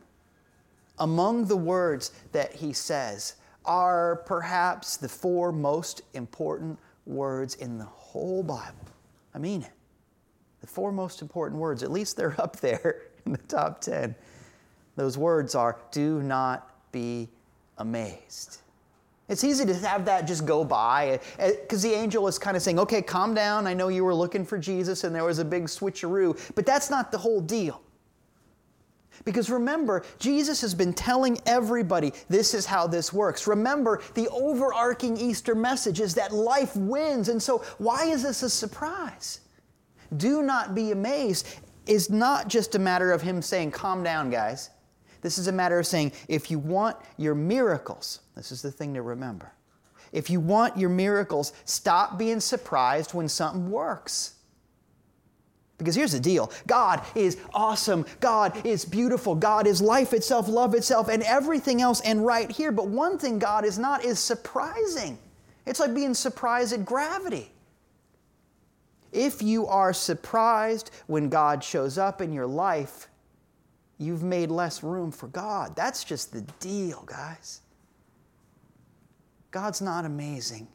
among 0.98 1.48
the 1.48 1.58
words 1.58 2.14
that 2.32 2.54
he 2.54 2.72
says 2.72 3.36
are 3.66 4.24
perhaps 4.26 4.96
the 4.96 5.10
four 5.10 5.52
most 5.52 6.04
important 6.14 6.80
words 7.10 7.56
in 7.56 7.78
the 7.78 7.86
whole 7.86 8.44
Bible. 8.44 8.76
I 9.34 9.40
mean 9.40 9.64
it. 9.64 9.72
The 10.62 10.68
four 10.68 10.92
most 10.92 11.22
important 11.22 11.60
words, 11.60 11.84
at 11.84 11.92
least 11.92 12.18
they're 12.18 12.40
up 12.42 12.58
there 12.58 13.02
in 13.26 13.32
the 13.34 13.38
top 13.40 13.82
10. 13.82 14.16
Those 14.96 15.18
words 15.18 15.56
are 15.56 15.78
do 15.92 16.22
not 16.22 16.92
be 16.92 17.30
amazed. 17.78 18.60
It's 19.30 19.44
easy 19.44 19.64
to 19.66 19.76
have 19.76 20.06
that 20.06 20.28
just 20.28 20.46
go 20.46 20.64
by 20.64 21.08
eh, 21.08 21.18
eh, 21.38 21.52
because 21.62 21.84
the 21.84 21.94
angel 21.94 22.28
is 22.28 22.40
kind 22.40 22.58
of 22.58 22.64
saying, 22.64 22.80
okay, 22.80 23.02
calm 23.02 23.36
down. 23.36 23.68
I 23.68 23.76
know 23.76 23.88
you 23.90 24.04
were 24.04 24.14
looking 24.14 24.44
for 24.44 24.58
Jesus 24.58 25.04
and 25.04 25.16
there 25.16 25.24
was 25.24 25.38
a 25.38 25.46
big 25.46 25.66
switcheroo, 25.66 26.38
but 26.56 26.66
that's 26.66 26.90
not 26.90 27.12
the 27.12 27.18
whole 27.18 27.40
deal. 27.40 27.82
Because 29.26 29.50
remember, 29.50 30.04
Jesus 30.18 30.62
has 30.62 30.74
been 30.74 30.94
telling 30.94 31.40
everybody 31.46 32.14
this 32.30 32.54
is 32.54 32.66
how 32.66 32.88
this 32.88 33.12
works. 33.12 33.48
Remember, 33.48 34.02
the 34.14 34.28
overarching 34.30 35.18
Easter 35.18 35.56
message 35.56 36.00
is 36.00 36.16
that 36.16 36.34
life 36.34 36.76
wins. 36.76 37.30
And 37.30 37.42
so, 37.42 37.60
why 37.78 38.06
is 38.06 38.24
this 38.24 38.44
a 38.44 38.50
surprise? 38.50 39.42
Do 40.18 40.42
not 40.42 40.74
be 40.74 40.92
amazed 40.92 41.48
is 41.86 42.10
not 42.10 42.48
just 42.48 42.76
a 42.76 42.80
matter 42.80 43.12
of 43.12 43.22
him 43.22 43.42
saying, 43.42 43.72
calm 43.72 44.04
down, 44.04 44.30
guys. 44.30 44.70
This 45.22 45.38
is 45.38 45.48
a 45.48 45.52
matter 45.52 45.80
of 45.80 45.88
saying, 45.88 46.14
if 46.28 46.50
you 46.50 46.60
want 46.60 46.96
your 47.18 47.36
miracles, 47.36 48.22
this 48.36 48.52
is 48.52 48.62
the 48.62 48.72
thing 48.72 48.94
to 48.94 49.02
remember. 49.02 49.52
If 50.12 50.30
you 50.30 50.40
want 50.40 50.78
your 50.78 50.90
miracles, 50.90 51.54
stop 51.66 52.18
being 52.18 52.40
surprised 52.40 53.14
when 53.14 53.28
something 53.28 53.70
works. 53.70 54.36
Because 55.80 55.96
here's 55.96 56.12
the 56.12 56.20
deal 56.20 56.52
God 56.68 57.04
is 57.16 57.38
awesome. 57.54 58.06
God 58.20 58.64
is 58.66 58.86
beautiful. 58.86 59.34
God 59.34 59.66
is 59.66 59.82
life 59.82 60.14
itself, 60.14 60.48
love 60.48 60.76
itself, 60.76 61.08
and 61.08 61.24
everything 61.24 61.82
else, 61.82 62.02
and 62.02 62.24
right 62.24 62.52
here. 62.52 62.72
But 62.72 62.88
one 62.88 63.18
thing 63.18 63.40
God 63.40 63.66
is 63.66 63.80
not 63.80 64.06
is 64.06 64.20
surprising. 64.20 65.18
It's 65.66 65.80
like 65.80 65.96
being 65.96 66.14
surprised 66.14 66.74
at 66.74 66.86
gravity. 66.86 67.52
If 69.12 69.42
you 69.42 69.66
are 69.68 69.94
surprised 69.94 70.92
when 71.08 71.30
God 71.30 71.64
shows 71.64 71.98
up 71.98 72.22
in 72.22 72.34
your 72.34 72.46
life, 72.46 73.08
you've 73.98 74.24
made 74.24 74.52
less 74.52 74.84
room 74.84 75.12
for 75.12 75.28
God. 75.28 75.76
That's 75.76 76.04
just 76.04 76.34
the 76.34 76.42
deal, 76.60 77.04
guys. 77.06 77.62
God's 79.52 79.82
not 79.82 80.06
amazing. 80.06 80.68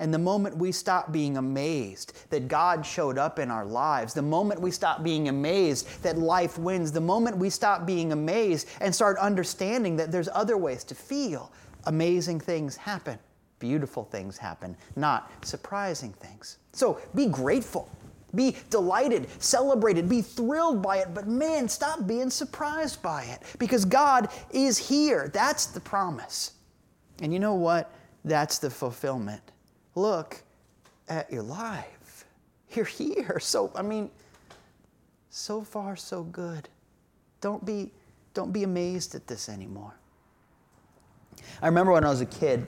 And 0.00 0.14
the 0.14 0.18
moment 0.18 0.56
we 0.56 0.70
stop 0.70 1.10
being 1.10 1.36
amazed 1.36 2.16
that 2.30 2.46
God 2.46 2.86
showed 2.86 3.18
up 3.18 3.38
in 3.38 3.50
our 3.50 3.66
lives, 3.66 4.14
the 4.14 4.22
moment 4.22 4.60
we 4.60 4.70
stop 4.70 5.02
being 5.02 5.28
amazed 5.28 6.02
that 6.02 6.16
life 6.16 6.56
wins, 6.56 6.92
the 6.92 7.00
moment 7.00 7.36
we 7.36 7.50
stop 7.50 7.84
being 7.84 8.12
amazed 8.12 8.68
and 8.80 8.94
start 8.94 9.18
understanding 9.18 9.96
that 9.96 10.12
there's 10.12 10.28
other 10.32 10.56
ways 10.56 10.84
to 10.84 10.94
feel, 10.94 11.50
amazing 11.84 12.38
things 12.38 12.76
happen. 12.76 13.18
Beautiful 13.58 14.04
things 14.04 14.38
happen, 14.38 14.76
not 14.94 15.32
surprising 15.44 16.12
things. 16.12 16.58
So 16.72 17.00
be 17.14 17.26
grateful. 17.26 17.90
Be 18.34 18.56
delighted, 18.68 19.26
celebrated, 19.42 20.06
be 20.06 20.20
thrilled 20.20 20.82
by 20.82 20.98
it, 20.98 21.14
but 21.14 21.26
man, 21.26 21.66
stop 21.66 22.06
being 22.06 22.28
surprised 22.28 23.00
by 23.02 23.24
it 23.24 23.40
because 23.58 23.86
God 23.86 24.28
is 24.50 24.76
here. 24.76 25.30
That's 25.32 25.64
the 25.64 25.80
promise. 25.80 26.52
And 27.22 27.32
you 27.32 27.38
know 27.38 27.54
what? 27.54 27.90
That's 28.26 28.58
the 28.58 28.68
fulfillment 28.68 29.40
look 29.98 30.42
at 31.08 31.30
your 31.32 31.42
life. 31.42 32.24
You're 32.74 32.84
here. 32.84 33.38
So, 33.40 33.72
I 33.74 33.82
mean, 33.82 34.10
so 35.30 35.62
far, 35.62 35.96
so 35.96 36.22
good. 36.24 36.68
Don't 37.40 37.64
be, 37.64 37.92
don't 38.34 38.52
be 38.52 38.64
amazed 38.64 39.14
at 39.14 39.26
this 39.26 39.48
anymore. 39.48 39.94
I 41.62 41.66
remember 41.66 41.92
when 41.92 42.04
I 42.04 42.08
was 42.08 42.20
a 42.20 42.26
kid, 42.26 42.66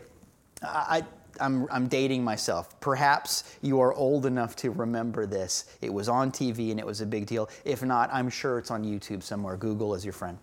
I, 0.62 1.04
I'm, 1.40 1.66
I'm 1.70 1.88
dating 1.88 2.22
myself. 2.22 2.78
Perhaps 2.80 3.56
you 3.62 3.80
are 3.80 3.92
old 3.94 4.26
enough 4.26 4.56
to 4.56 4.70
remember 4.70 5.26
this. 5.26 5.76
It 5.80 5.92
was 5.92 6.08
on 6.08 6.30
TV 6.30 6.70
and 6.70 6.78
it 6.78 6.86
was 6.86 7.00
a 7.00 7.06
big 7.06 7.26
deal. 7.26 7.48
If 7.64 7.82
not, 7.82 8.10
I'm 8.12 8.28
sure 8.28 8.58
it's 8.58 8.70
on 8.70 8.84
YouTube 8.84 9.22
somewhere. 9.22 9.56
Google 9.56 9.94
is 9.94 10.04
your 10.04 10.12
friend. 10.12 10.38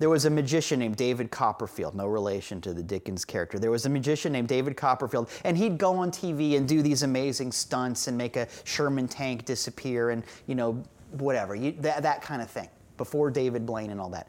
There 0.00 0.08
was 0.08 0.24
a 0.24 0.30
magician 0.30 0.78
named 0.78 0.96
David 0.96 1.30
Copperfield, 1.30 1.94
no 1.94 2.06
relation 2.06 2.62
to 2.62 2.72
the 2.72 2.82
Dickens 2.82 3.26
character. 3.26 3.58
There 3.58 3.70
was 3.70 3.84
a 3.84 3.90
magician 3.90 4.32
named 4.32 4.48
David 4.48 4.74
Copperfield, 4.74 5.28
and 5.44 5.58
he'd 5.58 5.76
go 5.76 5.94
on 5.96 6.10
TV 6.10 6.56
and 6.56 6.66
do 6.66 6.80
these 6.80 7.02
amazing 7.02 7.52
stunts 7.52 8.08
and 8.08 8.16
make 8.16 8.36
a 8.36 8.48
Sherman 8.64 9.08
tank 9.08 9.44
disappear 9.44 10.08
and, 10.08 10.24
you 10.46 10.54
know, 10.54 10.82
whatever, 11.18 11.54
you, 11.54 11.72
that, 11.80 12.02
that 12.02 12.22
kind 12.22 12.40
of 12.40 12.50
thing, 12.50 12.70
before 12.96 13.30
David 13.30 13.66
Blaine 13.66 13.90
and 13.90 14.00
all 14.00 14.08
that. 14.08 14.28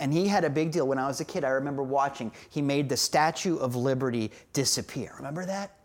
And 0.00 0.12
he 0.12 0.26
had 0.26 0.42
a 0.42 0.50
big 0.50 0.72
deal. 0.72 0.88
When 0.88 0.98
I 0.98 1.06
was 1.06 1.20
a 1.20 1.24
kid, 1.24 1.44
I 1.44 1.50
remember 1.50 1.84
watching, 1.84 2.32
he 2.50 2.60
made 2.60 2.88
the 2.88 2.96
Statue 2.96 3.56
of 3.58 3.76
Liberty 3.76 4.32
disappear. 4.52 5.14
Remember 5.18 5.46
that? 5.46 5.76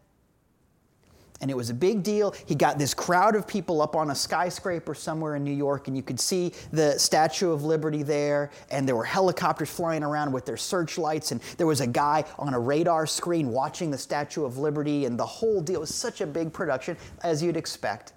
And 1.42 1.50
it 1.50 1.56
was 1.56 1.70
a 1.70 1.74
big 1.74 2.04
deal. 2.04 2.34
He 2.46 2.56
got 2.56 2.78
this 2.78 2.94
crowd 2.94 3.36
of 3.36 3.48
people 3.48 3.82
up 3.82 3.96
on 3.96 4.12
a 4.12 4.16
skyscraper 4.16 4.94
somewhere 4.94 5.36
in 5.36 5.44
New 5.44 5.54
York, 5.54 5.88
and 5.88 5.96
you 5.96 6.04
could 6.04 6.20
see 6.20 6.54
the 6.72 6.98
Statue 7.00 7.52
of 7.52 7.64
Liberty 7.64 8.04
there. 8.04 8.52
And 8.72 8.88
there 8.88 8.96
were 8.96 9.06
helicopters 9.06 9.70
flying 9.70 10.04
around 10.04 10.34
with 10.34 10.46
their 10.46 10.58
searchlights. 10.58 11.32
And 11.32 11.42
there 11.58 11.68
was 11.68 11.82
a 11.82 11.88
guy 11.88 12.26
on 12.38 12.54
a 12.54 12.60
radar 12.60 13.08
screen 13.08 13.50
watching 13.50 13.90
the 13.90 13.98
Statue 13.98 14.44
of 14.44 14.58
Liberty. 14.58 15.06
And 15.06 15.18
the 15.18 15.26
whole 15.26 15.62
deal 15.62 15.80
was 15.80 15.94
such 15.94 16.22
a 16.22 16.28
big 16.28 16.52
production, 16.52 16.98
as 17.24 17.42
you'd 17.42 17.58
expect. 17.58 18.14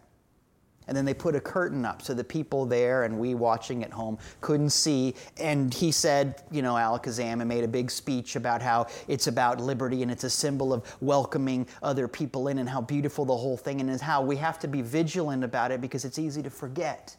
And 0.89 0.97
then 0.97 1.05
they 1.05 1.15
put 1.15 1.37
a 1.37 1.41
curtain 1.41 1.85
up 1.85 2.03
so 2.03 2.13
the 2.13 2.25
people 2.25 2.67
there 2.67 3.05
and 3.05 3.19
we 3.19 3.35
watching 3.35 3.85
at 3.85 3.93
home 3.93 4.19
couldn't 4.41 4.71
see. 4.71 5.15
And 5.39 5.73
he 5.73 5.93
said, 5.93 6.43
you 6.51 6.61
know, 6.61 6.75
Alakazam 6.75 7.41
and 7.41 7.49
made 7.49 7.65
a 7.65 7.69
big 7.69 7.91
speech 7.91 8.37
about 8.37 8.61
how 8.61 8.89
it's 9.07 9.27
about 9.27 9.61
liberty 9.61 10.03
and 10.03 10.11
it's 10.11 10.25
a 10.25 10.31
symbol 10.31 10.73
of 10.73 10.97
welcoming 11.01 11.67
other 11.83 12.09
people 12.09 12.49
in 12.49 12.59
and 12.59 12.69
how 12.69 12.81
beautiful 12.81 13.25
the 13.25 13.37
whole 13.37 13.57
thing 13.57 13.81
is, 13.89 14.01
how 14.01 14.23
we 14.23 14.37
have 14.37 14.59
to 14.59 14.69
be 14.69 14.83
vigilant 14.83 15.45
about 15.45 15.71
it 15.71 15.81
because 15.81 16.05
it's 16.05 16.19
easy 16.19 16.43
to 16.43 16.51
forget. 16.51 17.17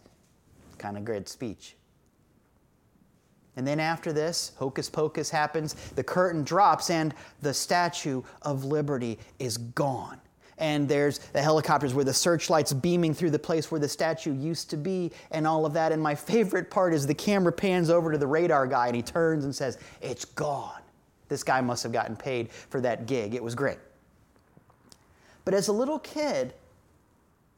Kind 0.77 0.98
of 0.98 1.05
great 1.05 1.29
speech. 1.29 1.75
And 3.55 3.67
then 3.67 3.79
after 3.79 4.12
this, 4.12 4.51
hocus 4.58 4.89
pocus 4.89 5.29
happens, 5.29 5.75
the 5.91 6.03
curtain 6.03 6.43
drops, 6.43 6.89
and 6.89 7.13
the 7.41 7.53
Statue 7.53 8.24
of 8.41 8.65
Liberty 8.65 9.20
is 9.38 9.58
gone 9.58 10.20
and 10.57 10.88
there's 10.88 11.19
the 11.19 11.41
helicopters 11.41 11.93
where 11.93 12.05
the 12.05 12.13
searchlights 12.13 12.74
beaming 12.74 13.13
through 13.13 13.31
the 13.31 13.39
place 13.39 13.72
where 13.72 13.79
the 13.79 13.88
statue 13.88 14.33
used 14.33 14.69
to 14.69 14.77
be 14.77 15.12
and 15.31 15.48
all 15.48 15.65
of 15.65 15.74
that. 15.74 15.91
And 15.91 16.01
my 16.01 16.15
favorite 16.15 16.69
part 16.69 16.93
is 16.93 17.07
the 17.07 17.13
camera 17.13 17.51
pans 17.51 17.89
over 17.89 18.12
to 18.12 18.17
the 18.17 18.27
radar 18.27 18.67
guy 18.67 18.88
and 18.88 18.95
he 18.95 19.01
turns 19.01 19.45
and 19.45 19.55
says, 19.55 19.77
It's 20.01 20.25
gone. 20.25 20.81
This 21.29 21.43
guy 21.43 21.62
must 21.62 21.83
have 21.83 21.91
gotten 21.91 22.15
paid 22.15 22.51
for 22.51 22.81
that 22.81 23.07
gig. 23.07 23.33
It 23.33 23.43
was 23.43 23.55
great. 23.55 23.79
But 25.45 25.53
as 25.53 25.67
a 25.67 25.74
little 25.74 26.00
kid, 26.00 26.53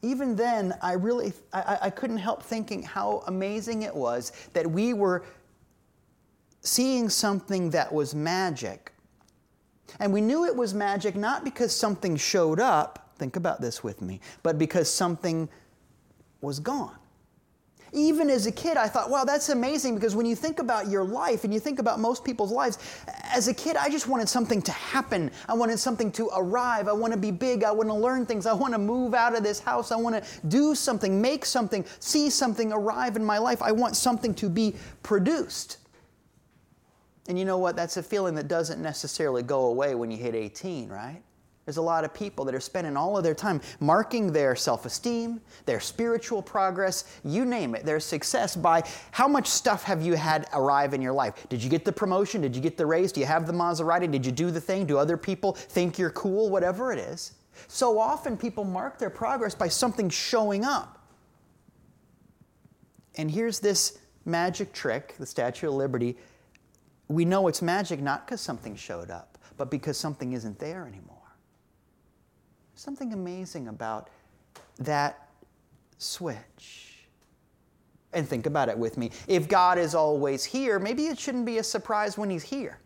even 0.02 0.36
then, 0.36 0.74
I 0.82 0.92
really 0.92 1.32
I, 1.52 1.78
I 1.82 1.90
couldn't 1.90 2.18
help 2.18 2.42
thinking 2.42 2.82
how 2.82 3.22
amazing 3.26 3.82
it 3.82 3.94
was 3.94 4.32
that 4.52 4.70
we 4.70 4.94
were 4.94 5.24
seeing 6.60 7.08
something 7.08 7.70
that 7.70 7.92
was 7.92 8.14
magic 8.14 8.92
and 10.00 10.12
we 10.12 10.20
knew 10.20 10.44
it 10.44 10.54
was 10.54 10.74
magic 10.74 11.16
not 11.16 11.44
because 11.44 11.74
something 11.74 12.16
showed 12.16 12.60
up, 12.60 13.10
think 13.18 13.36
about 13.36 13.60
this 13.60 13.82
with 13.82 14.02
me, 14.02 14.20
but 14.42 14.58
because 14.58 14.92
something 14.92 15.48
was 16.40 16.60
gone. 16.60 16.96
Even 17.92 18.28
as 18.28 18.46
a 18.46 18.52
kid, 18.52 18.76
I 18.76 18.88
thought, 18.88 19.10
wow, 19.10 19.24
that's 19.24 19.48
amazing 19.48 19.94
because 19.94 20.14
when 20.14 20.26
you 20.26 20.34
think 20.34 20.58
about 20.58 20.88
your 20.88 21.04
life 21.04 21.44
and 21.44 21.54
you 21.54 21.60
think 21.60 21.78
about 21.78 21.98
most 21.98 22.24
people's 22.24 22.52
lives, 22.52 22.78
as 23.32 23.48
a 23.48 23.54
kid, 23.54 23.76
I 23.76 23.88
just 23.88 24.06
wanted 24.08 24.28
something 24.28 24.60
to 24.62 24.72
happen. 24.72 25.30
I 25.48 25.54
wanted 25.54 25.78
something 25.78 26.10
to 26.12 26.28
arrive. 26.36 26.88
I 26.88 26.92
want 26.92 27.12
to 27.14 27.18
be 27.18 27.30
big. 27.30 27.64
I 27.64 27.70
want 27.70 27.88
to 27.88 27.94
learn 27.94 28.26
things. 28.26 28.44
I 28.44 28.52
want 28.52 28.74
to 28.74 28.78
move 28.78 29.14
out 29.14 29.36
of 29.36 29.42
this 29.42 29.60
house. 29.60 29.92
I 29.92 29.96
want 29.96 30.22
to 30.22 30.46
do 30.48 30.74
something, 30.74 31.22
make 31.22 31.46
something, 31.46 31.84
see 32.00 32.28
something 32.28 32.72
arrive 32.72 33.16
in 33.16 33.24
my 33.24 33.38
life. 33.38 33.62
I 33.62 33.72
want 33.72 33.96
something 33.96 34.34
to 34.34 34.50
be 34.50 34.74
produced. 35.02 35.78
And 37.28 37.38
you 37.38 37.44
know 37.44 37.58
what? 37.58 37.76
That's 37.76 37.96
a 37.96 38.02
feeling 38.02 38.34
that 38.36 38.48
doesn't 38.48 38.80
necessarily 38.80 39.42
go 39.42 39.66
away 39.66 39.94
when 39.94 40.10
you 40.10 40.16
hit 40.16 40.34
18, 40.34 40.88
right? 40.88 41.22
There's 41.66 41.78
a 41.78 41.82
lot 41.82 42.04
of 42.04 42.14
people 42.14 42.44
that 42.44 42.54
are 42.54 42.60
spending 42.60 42.96
all 42.96 43.18
of 43.18 43.24
their 43.24 43.34
time 43.34 43.60
marking 43.80 44.32
their 44.32 44.54
self 44.54 44.86
esteem, 44.86 45.40
their 45.64 45.80
spiritual 45.80 46.40
progress, 46.40 47.18
you 47.24 47.44
name 47.44 47.74
it, 47.74 47.84
their 47.84 47.98
success 47.98 48.54
by 48.54 48.84
how 49.10 49.26
much 49.26 49.48
stuff 49.48 49.82
have 49.82 50.00
you 50.00 50.14
had 50.14 50.46
arrive 50.52 50.94
in 50.94 51.02
your 51.02 51.12
life? 51.12 51.44
Did 51.48 51.62
you 51.62 51.68
get 51.68 51.84
the 51.84 51.92
promotion? 51.92 52.40
Did 52.40 52.54
you 52.54 52.62
get 52.62 52.76
the 52.76 52.86
raise? 52.86 53.10
Do 53.10 53.18
you 53.18 53.26
have 53.26 53.48
the 53.48 53.52
Maserati? 53.52 54.08
Did 54.08 54.24
you 54.24 54.30
do 54.30 54.52
the 54.52 54.60
thing? 54.60 54.86
Do 54.86 54.96
other 54.96 55.16
people 55.16 55.54
think 55.54 55.98
you're 55.98 56.10
cool? 56.10 56.50
Whatever 56.50 56.92
it 56.92 57.00
is. 57.00 57.32
So 57.66 57.98
often 57.98 58.36
people 58.36 58.62
mark 58.62 58.98
their 58.98 59.10
progress 59.10 59.54
by 59.54 59.66
something 59.66 60.08
showing 60.08 60.64
up. 60.64 61.02
And 63.16 63.28
here's 63.28 63.58
this 63.58 63.98
magic 64.24 64.72
trick 64.72 65.16
the 65.18 65.26
Statue 65.26 65.66
of 65.66 65.74
Liberty 65.74 66.16
we 67.08 67.24
know 67.24 67.48
it's 67.48 67.62
magic 67.62 68.00
not 68.00 68.26
because 68.26 68.40
something 68.40 68.74
showed 68.74 69.10
up, 69.10 69.38
but 69.56 69.70
because 69.70 69.96
something 69.96 70.32
isn't 70.32 70.58
there 70.58 70.86
anymore. 70.86 71.16
Something 72.74 73.12
amazing 73.12 73.68
about 73.68 74.10
that 74.78 75.28
switch. 75.98 77.06
And 78.12 78.28
think 78.28 78.46
about 78.46 78.68
it 78.68 78.78
with 78.78 78.96
me. 78.96 79.10
If 79.28 79.48
God 79.48 79.78
is 79.78 79.94
always 79.94 80.44
here, 80.44 80.78
maybe 80.78 81.06
it 81.06 81.18
shouldn't 81.18 81.46
be 81.46 81.58
a 81.58 81.64
surprise 81.64 82.16
when 82.16 82.30
He's 82.30 82.42
here. 82.42 82.78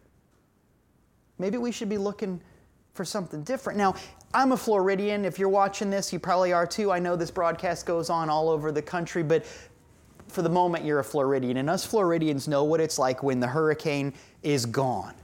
Maybe 1.38 1.56
we 1.56 1.72
should 1.72 1.88
be 1.88 1.98
looking 1.98 2.40
for 2.94 3.04
something 3.04 3.42
different. 3.42 3.78
Now, 3.78 3.94
I'm 4.34 4.52
a 4.52 4.56
Floridian. 4.56 5.24
If 5.24 5.38
you're 5.38 5.48
watching 5.48 5.90
this, 5.90 6.12
you 6.12 6.18
probably 6.18 6.52
are 6.52 6.66
too. 6.66 6.92
I 6.92 6.98
know 6.98 7.16
this 7.16 7.30
broadcast 7.30 7.86
goes 7.86 8.10
on 8.10 8.28
all 8.28 8.48
over 8.48 8.70
the 8.70 8.82
country, 8.82 9.22
but 9.22 9.44
for 10.30 10.42
the 10.42 10.48
moment 10.48 10.84
you're 10.84 11.00
a 11.00 11.04
Floridian, 11.04 11.58
and 11.58 11.68
us 11.68 11.84
Floridians 11.84 12.48
know 12.48 12.64
what 12.64 12.80
it's 12.80 12.98
like 12.98 13.22
when 13.22 13.40
the 13.40 13.46
hurricane 13.46 14.14
is 14.42 14.66
gone. 14.66 15.14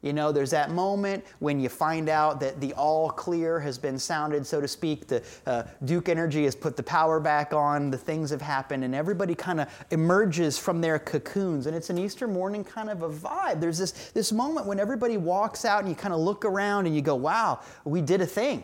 You 0.00 0.12
know, 0.12 0.30
there's 0.30 0.50
that 0.50 0.70
moment 0.70 1.24
when 1.40 1.58
you 1.58 1.68
find 1.68 2.08
out 2.08 2.38
that 2.40 2.60
the 2.60 2.72
all 2.74 3.10
clear 3.10 3.58
has 3.58 3.78
been 3.78 3.98
sounded, 3.98 4.46
so 4.46 4.60
to 4.60 4.68
speak. 4.68 5.08
The 5.08 5.24
uh, 5.44 5.64
Duke 5.84 6.08
Energy 6.08 6.44
has 6.44 6.54
put 6.54 6.76
the 6.76 6.84
power 6.84 7.18
back 7.18 7.52
on, 7.52 7.90
the 7.90 7.98
things 7.98 8.30
have 8.30 8.40
happened, 8.40 8.84
and 8.84 8.94
everybody 8.94 9.34
kind 9.34 9.60
of 9.60 9.68
emerges 9.90 10.56
from 10.56 10.80
their 10.80 11.00
cocoons. 11.00 11.66
And 11.66 11.74
it's 11.74 11.90
an 11.90 11.98
Easter 11.98 12.28
morning 12.28 12.62
kind 12.62 12.90
of 12.90 13.02
a 13.02 13.10
vibe. 13.10 13.60
There's 13.60 13.78
this, 13.78 14.10
this 14.12 14.30
moment 14.30 14.66
when 14.66 14.78
everybody 14.78 15.16
walks 15.16 15.64
out 15.64 15.80
and 15.80 15.88
you 15.88 15.96
kind 15.96 16.14
of 16.14 16.20
look 16.20 16.44
around 16.44 16.86
and 16.86 16.94
you 16.94 17.02
go, 17.02 17.16
wow, 17.16 17.58
we 17.84 18.00
did 18.00 18.20
a 18.20 18.26
thing 18.26 18.62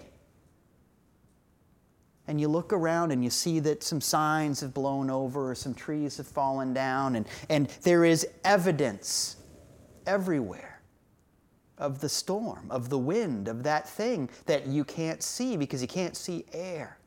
and 2.26 2.40
you 2.40 2.49
look 2.49 2.73
around 2.73 3.12
and 3.12 3.23
you 3.23 3.31
see 3.31 3.61
that 3.61 3.83
some 3.83 4.00
signs 4.00 4.61
have 4.61 4.73
blown 4.73 5.11
over 5.11 5.50
or 5.50 5.54
some 5.54 5.75
trees 5.75 6.16
have 6.16 6.26
fallen 6.26 6.73
down, 6.73 7.16
and, 7.16 7.26
and 7.49 7.69
there 7.83 8.04
is 8.04 8.26
evidence 8.45 9.37
everywhere 10.07 10.81
of 11.76 12.00
the 12.00 12.09
storm, 12.09 12.66
of 12.71 12.88
the 12.88 12.99
wind, 12.99 13.49
of 13.49 13.62
that 13.64 13.88
thing 13.88 14.28
that 14.47 14.66
you 14.66 14.85
can't 14.85 15.23
see 15.23 15.57
because 15.57 15.83
you 15.83 15.88
can't 15.88 16.16
see 16.16 16.45
air. 16.52 16.99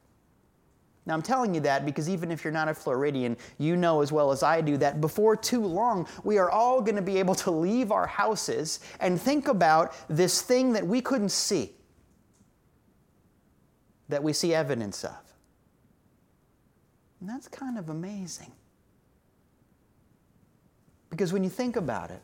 Now, 1.06 1.14
I'm 1.14 1.22
telling 1.22 1.56
you 1.56 1.62
that 1.62 1.86
because 1.86 2.10
even 2.10 2.32
if 2.32 2.44
you're 2.44 2.52
not 2.52 2.68
a 2.68 2.74
Floridian, 2.74 3.38
you 3.58 3.78
know 3.78 4.02
as 4.02 4.12
well 4.12 4.30
as 4.30 4.44
I 4.44 4.60
do 4.60 4.76
that 4.78 5.00
before 5.00 5.38
too 5.38 5.66
long, 5.66 6.06
we 6.26 6.38
are 6.38 6.52
all 6.52 6.82
going 6.82 6.98
to 6.98 7.02
be 7.02 7.18
able 7.18 7.36
to 7.36 7.50
leave 7.50 7.94
our 7.94 8.06
houses 8.06 8.82
and 9.00 9.20
think 9.20 9.48
about 9.48 9.96
this 10.10 10.42
thing 10.42 10.74
that 10.74 10.86
we 10.86 11.00
couldn't 11.00 11.32
see 11.32 11.77
that 14.10 14.24
we 14.24 14.34
see 14.34 14.54
evidence 14.54 15.04
of. 15.04 15.18
And 17.20 17.30
that's 17.30 17.48
kind 17.48 17.78
of 17.78 17.90
amazing. 17.90 18.52
Because 21.10 21.34
when 21.34 21.44
you 21.44 21.50
think 21.50 21.76
about 21.76 22.12
it, 22.12 22.22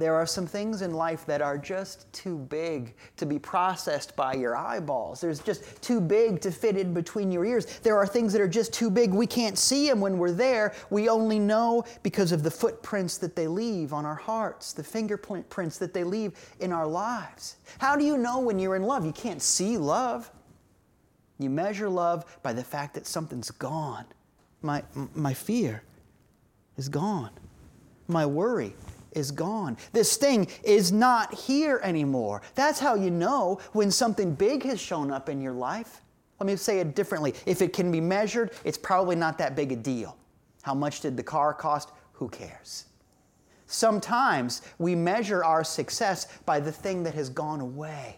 there 0.00 0.14
are 0.14 0.26
some 0.26 0.46
things 0.46 0.82
in 0.82 0.94
life 0.94 1.26
that 1.26 1.42
are 1.42 1.58
just 1.58 2.10
too 2.12 2.38
big 2.38 2.94
to 3.18 3.26
be 3.26 3.38
processed 3.38 4.16
by 4.16 4.32
your 4.32 4.56
eyeballs. 4.56 5.20
There's 5.20 5.40
just 5.40 5.82
too 5.82 6.00
big 6.00 6.40
to 6.40 6.50
fit 6.50 6.76
in 6.76 6.94
between 6.94 7.30
your 7.30 7.44
ears. 7.44 7.66
There 7.80 7.96
are 7.96 8.06
things 8.06 8.32
that 8.32 8.40
are 8.40 8.48
just 8.48 8.72
too 8.72 8.90
big. 8.90 9.12
We 9.12 9.26
can't 9.26 9.58
see 9.58 9.88
them 9.88 10.00
when 10.00 10.16
we're 10.16 10.32
there. 10.32 10.74
We 10.88 11.08
only 11.08 11.38
know 11.38 11.84
because 12.02 12.32
of 12.32 12.42
the 12.42 12.50
footprints 12.50 13.18
that 13.18 13.36
they 13.36 13.46
leave 13.46 13.92
on 13.92 14.06
our 14.06 14.14
hearts, 14.14 14.72
the 14.72 14.82
fingerprints 14.82 15.76
that 15.78 15.92
they 15.92 16.02
leave 16.02 16.32
in 16.60 16.72
our 16.72 16.86
lives. 16.86 17.56
How 17.78 17.94
do 17.94 18.04
you 18.04 18.16
know 18.16 18.38
when 18.40 18.58
you're 18.58 18.76
in 18.76 18.84
love? 18.84 19.04
You 19.04 19.12
can't 19.12 19.42
see 19.42 19.76
love. 19.76 20.30
You 21.38 21.50
measure 21.50 21.88
love 21.88 22.38
by 22.42 22.52
the 22.54 22.64
fact 22.64 22.94
that 22.94 23.06
something's 23.06 23.50
gone. 23.50 24.06
My, 24.62 24.82
my 25.14 25.34
fear 25.34 25.82
is 26.76 26.88
gone. 26.88 27.30
My 28.08 28.24
worry 28.24 28.74
is 29.12 29.30
gone. 29.30 29.76
This 29.92 30.16
thing 30.16 30.48
is 30.62 30.92
not 30.92 31.34
here 31.34 31.80
anymore. 31.82 32.42
That's 32.54 32.78
how 32.78 32.94
you 32.94 33.10
know 33.10 33.60
when 33.72 33.90
something 33.90 34.34
big 34.34 34.62
has 34.64 34.80
shown 34.80 35.10
up 35.10 35.28
in 35.28 35.40
your 35.40 35.52
life. 35.52 36.00
Let 36.38 36.46
me 36.46 36.56
say 36.56 36.80
it 36.80 36.94
differently. 36.94 37.34
If 37.46 37.60
it 37.60 37.72
can 37.72 37.90
be 37.92 38.00
measured, 38.00 38.52
it's 38.64 38.78
probably 38.78 39.16
not 39.16 39.38
that 39.38 39.54
big 39.54 39.72
a 39.72 39.76
deal. 39.76 40.16
How 40.62 40.74
much 40.74 41.00
did 41.00 41.16
the 41.16 41.22
car 41.22 41.52
cost? 41.52 41.90
Who 42.12 42.28
cares? 42.28 42.86
Sometimes 43.66 44.62
we 44.78 44.94
measure 44.94 45.44
our 45.44 45.62
success 45.62 46.26
by 46.44 46.60
the 46.60 46.72
thing 46.72 47.02
that 47.04 47.14
has 47.14 47.28
gone 47.28 47.60
away. 47.60 48.16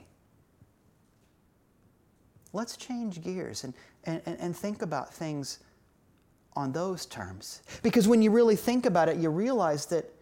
Let's 2.53 2.77
change 2.77 3.23
gears 3.23 3.65
and, 3.65 3.75
and, 4.05 4.23
and 4.27 4.57
think 4.57 4.83
about 4.83 5.13
things 5.13 5.59
on 6.55 6.73
those 6.73 7.07
terms. 7.07 7.63
Because 7.83 8.09
when 8.09 8.23
you 8.23 8.31
really 8.31 8.57
think 8.57 8.87
about 8.87 9.09
it, 9.09 9.17
you 9.17 9.31
realize 9.31 9.87
that 9.87 10.13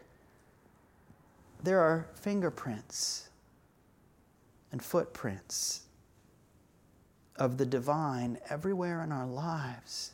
there 1.64 1.80
are 1.80 2.06
fingerprints 2.14 3.28
and 4.72 4.82
footprints 4.82 5.82
of 7.36 7.58
the 7.58 7.66
divine 7.66 8.38
everywhere 8.50 9.02
in 9.02 9.12
our 9.12 9.26
lives. 9.26 10.12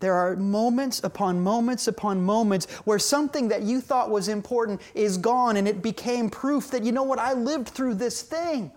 There 0.00 0.14
are 0.14 0.36
moments 0.36 1.02
upon 1.02 1.40
moments 1.40 1.88
upon 1.88 2.22
moments 2.22 2.66
where 2.84 2.98
something 2.98 3.48
that 3.48 3.62
you 3.62 3.80
thought 3.80 4.10
was 4.10 4.28
important 4.28 4.82
is 4.94 5.16
gone 5.16 5.56
and 5.56 5.66
it 5.66 5.82
became 5.82 6.28
proof 6.28 6.70
that, 6.72 6.84
you 6.84 6.92
know 6.92 7.04
what, 7.04 7.18
I 7.18 7.32
lived 7.32 7.68
through 7.68 7.94
this 7.94 8.22
thing. 8.22 8.70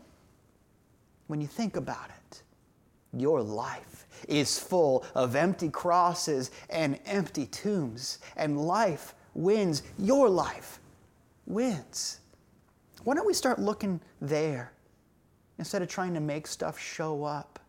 when 1.28 1.42
you 1.42 1.48
think 1.48 1.76
about 1.76 2.10
it, 2.10 2.44
your 3.14 3.42
life 3.42 4.08
is 4.28 4.58
full 4.60 5.06
of 5.16 5.36
empty 5.36 5.70
crosses 5.70 6.52
and 6.70 7.00
empty 7.06 7.46
tombs, 7.48 8.20
and 8.38 8.66
life 8.66 9.14
wins. 9.34 9.84
Your 10.00 10.30
life 10.30 10.80
wins. 11.48 12.20
Why 13.04 13.16
don't 13.16 13.26
we 13.26 13.34
start 13.34 13.60
looking 13.60 14.02
there 14.22 14.74
instead 15.58 15.82
of 15.82 15.88
trying 15.88 16.14
to 16.14 16.20
make 16.20 16.46
stuff 16.46 16.78
show 16.78 17.24
up? 17.24 17.60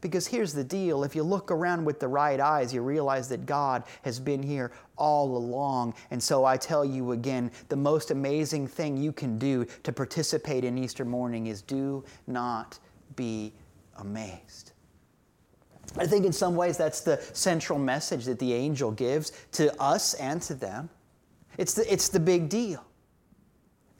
Because 0.00 0.26
here's 0.26 0.52
the 0.52 0.62
deal 0.62 1.02
if 1.02 1.16
you 1.16 1.22
look 1.22 1.50
around 1.50 1.84
with 1.84 1.98
the 1.98 2.06
right 2.06 2.38
eyes, 2.38 2.72
you 2.72 2.82
realize 2.82 3.28
that 3.30 3.46
God 3.46 3.82
has 4.02 4.20
been 4.20 4.42
here 4.42 4.70
all 4.96 5.36
along. 5.36 5.94
And 6.10 6.22
so 6.22 6.44
I 6.44 6.56
tell 6.56 6.84
you 6.84 7.12
again 7.12 7.50
the 7.68 7.76
most 7.76 8.10
amazing 8.10 8.68
thing 8.68 8.96
you 8.96 9.12
can 9.12 9.38
do 9.38 9.66
to 9.82 9.92
participate 9.92 10.64
in 10.64 10.78
Easter 10.78 11.04
morning 11.04 11.48
is 11.48 11.62
do 11.62 12.04
not 12.26 12.78
be 13.16 13.52
amazed. 13.96 14.72
I 15.96 16.06
think 16.06 16.26
in 16.26 16.32
some 16.32 16.54
ways 16.54 16.76
that's 16.76 17.00
the 17.00 17.20
central 17.32 17.78
message 17.78 18.26
that 18.26 18.38
the 18.38 18.52
angel 18.52 18.92
gives 18.92 19.32
to 19.52 19.74
us 19.80 20.14
and 20.14 20.40
to 20.42 20.54
them. 20.54 20.90
It's 21.56 21.74
the, 21.74 21.92
it's 21.92 22.08
the 22.08 22.20
big 22.20 22.48
deal. 22.48 22.84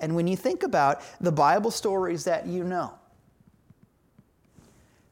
And 0.00 0.14
when 0.14 0.26
you 0.26 0.36
think 0.36 0.62
about 0.62 1.02
the 1.20 1.32
Bible 1.32 1.70
stories 1.70 2.24
that 2.24 2.46
you 2.46 2.64
know, 2.64 2.92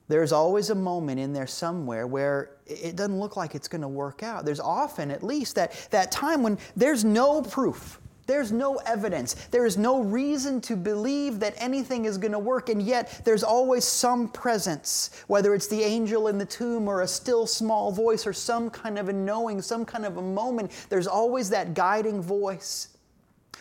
there's 0.09 0.33
always 0.33 0.71
a 0.71 0.75
moment 0.75 1.19
in 1.19 1.33
there 1.33 1.49
somewhere 1.49 2.07
where 2.07 2.51
it 2.67 2.95
doesn't 2.95 3.19
look 3.19 3.37
like 3.37 3.55
it's 3.55 3.69
going 3.69 3.83
to 3.83 3.89
work 3.89 4.23
out. 4.23 4.45
There's 4.45 4.61
often, 4.61 5.11
at 5.11 5.23
least, 5.23 5.57
that, 5.57 5.89
that 5.91 6.13
time 6.13 6.43
when 6.43 6.59
there's 6.77 7.05
no 7.05 7.43
proof. 7.43 8.01
There's 8.27 8.51
no 8.51 8.77
evidence. 8.87 9.35
There 9.51 9.67
is 9.67 9.77
no 9.77 10.03
reason 10.03 10.61
to 10.63 10.77
believe 10.77 11.39
that 11.41 11.55
anything 11.59 12.07
is 12.07 12.19
going 12.19 12.33
to 12.33 12.41
work, 12.41 12.69
and 12.69 12.83
yet 12.83 13.21
there's 13.25 13.45
always 13.45 13.85
some 13.85 14.29
presence, 14.29 15.11
whether 15.29 15.55
it's 15.55 15.69
the 15.69 15.83
angel 15.83 16.27
in 16.27 16.37
the 16.37 16.45
tomb 16.45 16.89
or 16.89 17.03
a 17.03 17.09
still 17.09 17.47
small 17.47 17.93
voice 17.93 18.27
or 18.27 18.33
some 18.33 18.69
kind 18.69 18.99
of 18.99 19.09
a 19.09 19.13
knowing, 19.13 19.63
some 19.63 19.85
kind 19.85 20.05
of 20.05 20.17
a 20.17 20.23
moment. 20.23 20.73
There's 20.89 21.07
always 21.07 21.51
that 21.51 21.75
guiding 21.75 22.21
voice. 22.21 22.96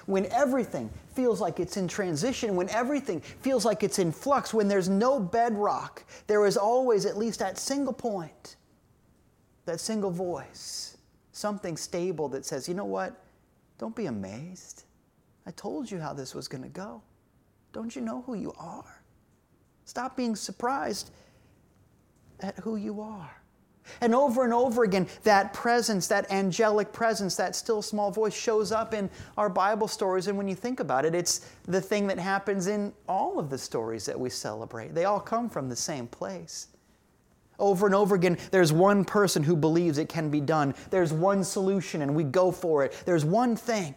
When 0.06 0.28
everything 0.28 0.90
feels 1.14 1.42
like 1.42 1.60
it's 1.60 1.78
in 1.78 1.88
transition, 1.88 2.56
when 2.56 2.70
everything 2.70 3.22
feels 3.22 3.66
like 3.66 3.84
it's 3.84 4.00
in 4.00 4.12
flux, 4.12 4.54
when 4.54 4.68
there's 4.68 4.90
no 4.90 5.20
bedrock, 5.20 6.04
there 6.28 6.46
is 6.46 6.58
always 6.58 7.06
at 7.06 7.18
least 7.18 7.40
that 7.40 7.58
single 7.58 7.94
point, 7.94 8.56
that 9.66 9.80
single 9.80 10.12
voice, 10.12 10.98
something 11.32 11.76
stable 11.76 12.30
that 12.30 12.46
says, 12.46 12.68
you 12.68 12.76
know 12.76 12.86
what? 12.86 13.24
Don't 13.78 13.96
be 13.96 14.06
amazed. 14.06 14.84
I 15.48 15.52
told 15.52 15.90
you 15.90 16.00
how 16.00 16.14
this 16.14 16.36
was 16.36 16.48
going 16.48 16.64
to 16.64 16.70
go. 16.70 17.02
Don't 17.74 17.96
you 17.96 18.02
know 18.02 18.22
who 18.22 18.36
you 18.36 18.54
are? 18.58 19.02
Stop 19.86 20.16
being 20.16 20.36
surprised 20.36 21.12
at 22.40 22.58
who 22.60 22.76
you 22.76 23.02
are. 23.02 23.42
And 24.02 24.16
over 24.16 24.44
and 24.44 24.54
over 24.54 24.84
again, 24.84 25.08
that 25.24 25.54
presence, 25.54 26.08
that 26.08 26.32
angelic 26.32 26.92
presence, 26.92 27.36
that 27.36 27.56
still 27.56 27.82
small 27.82 28.12
voice 28.12 28.36
shows 28.36 28.72
up 28.72 28.94
in 28.94 29.10
our 29.38 29.50
Bible 29.50 29.88
stories. 29.88 30.28
And 30.28 30.38
when 30.38 30.48
you 30.48 30.56
think 30.56 30.80
about 30.80 31.06
it, 31.06 31.16
it's 31.16 31.50
the 31.66 31.82
thing 31.82 32.08
that 32.08 32.20
happens 32.20 32.68
in 32.68 32.94
all 33.08 33.40
of 33.40 33.50
the 33.50 33.58
stories 33.58 34.06
that 34.06 34.20
we 34.20 34.30
celebrate. 34.30 34.94
They 34.94 35.06
all 35.06 35.20
come 35.20 35.50
from 35.50 35.70
the 35.70 35.76
same 35.76 36.08
place. 36.08 36.68
Over 37.58 37.86
and 37.86 37.96
over 37.96 38.16
again, 38.16 38.38
there's 38.52 38.74
one 38.74 39.06
person 39.06 39.44
who 39.44 39.56
believes 39.56 39.98
it 39.98 40.10
can 40.10 40.30
be 40.30 40.42
done. 40.42 40.76
There's 40.90 41.14
one 41.14 41.44
solution, 41.44 42.02
and 42.02 42.14
we 42.14 42.24
go 42.24 42.52
for 42.52 42.84
it. 42.84 43.02
There's 43.06 43.24
one 43.24 43.56
thing. 43.56 43.96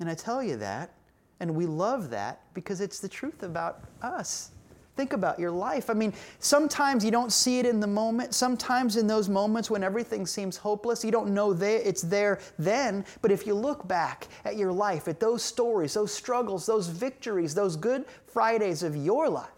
And 0.00 0.10
I 0.10 0.14
tell 0.14 0.42
you 0.42 0.56
that, 0.56 0.92
and 1.40 1.54
we 1.54 1.66
love 1.66 2.10
that 2.10 2.42
because 2.52 2.80
it's 2.80 3.00
the 3.00 3.08
truth 3.08 3.42
about 3.42 3.84
us. 4.02 4.50
Think 4.96 5.12
about 5.12 5.40
your 5.40 5.50
life. 5.50 5.90
I 5.90 5.94
mean, 5.94 6.12
sometimes 6.38 7.04
you 7.04 7.10
don't 7.10 7.32
see 7.32 7.58
it 7.58 7.66
in 7.66 7.80
the 7.80 7.86
moment. 7.86 8.32
Sometimes 8.32 8.96
in 8.96 9.08
those 9.08 9.28
moments 9.28 9.68
when 9.68 9.82
everything 9.82 10.24
seems 10.24 10.56
hopeless, 10.56 11.04
you 11.04 11.10
don't 11.10 11.34
know 11.34 11.52
that 11.52 11.88
it's 11.88 12.02
there 12.02 12.38
then. 12.60 13.04
But 13.20 13.32
if 13.32 13.44
you 13.44 13.54
look 13.54 13.88
back 13.88 14.28
at 14.44 14.56
your 14.56 14.70
life, 14.70 15.08
at 15.08 15.18
those 15.18 15.42
stories, 15.42 15.94
those 15.94 16.12
struggles, 16.12 16.64
those 16.64 16.86
victories, 16.86 17.54
those 17.54 17.74
good 17.74 18.04
Fridays 18.26 18.84
of 18.84 18.94
your 18.94 19.28
life, 19.28 19.48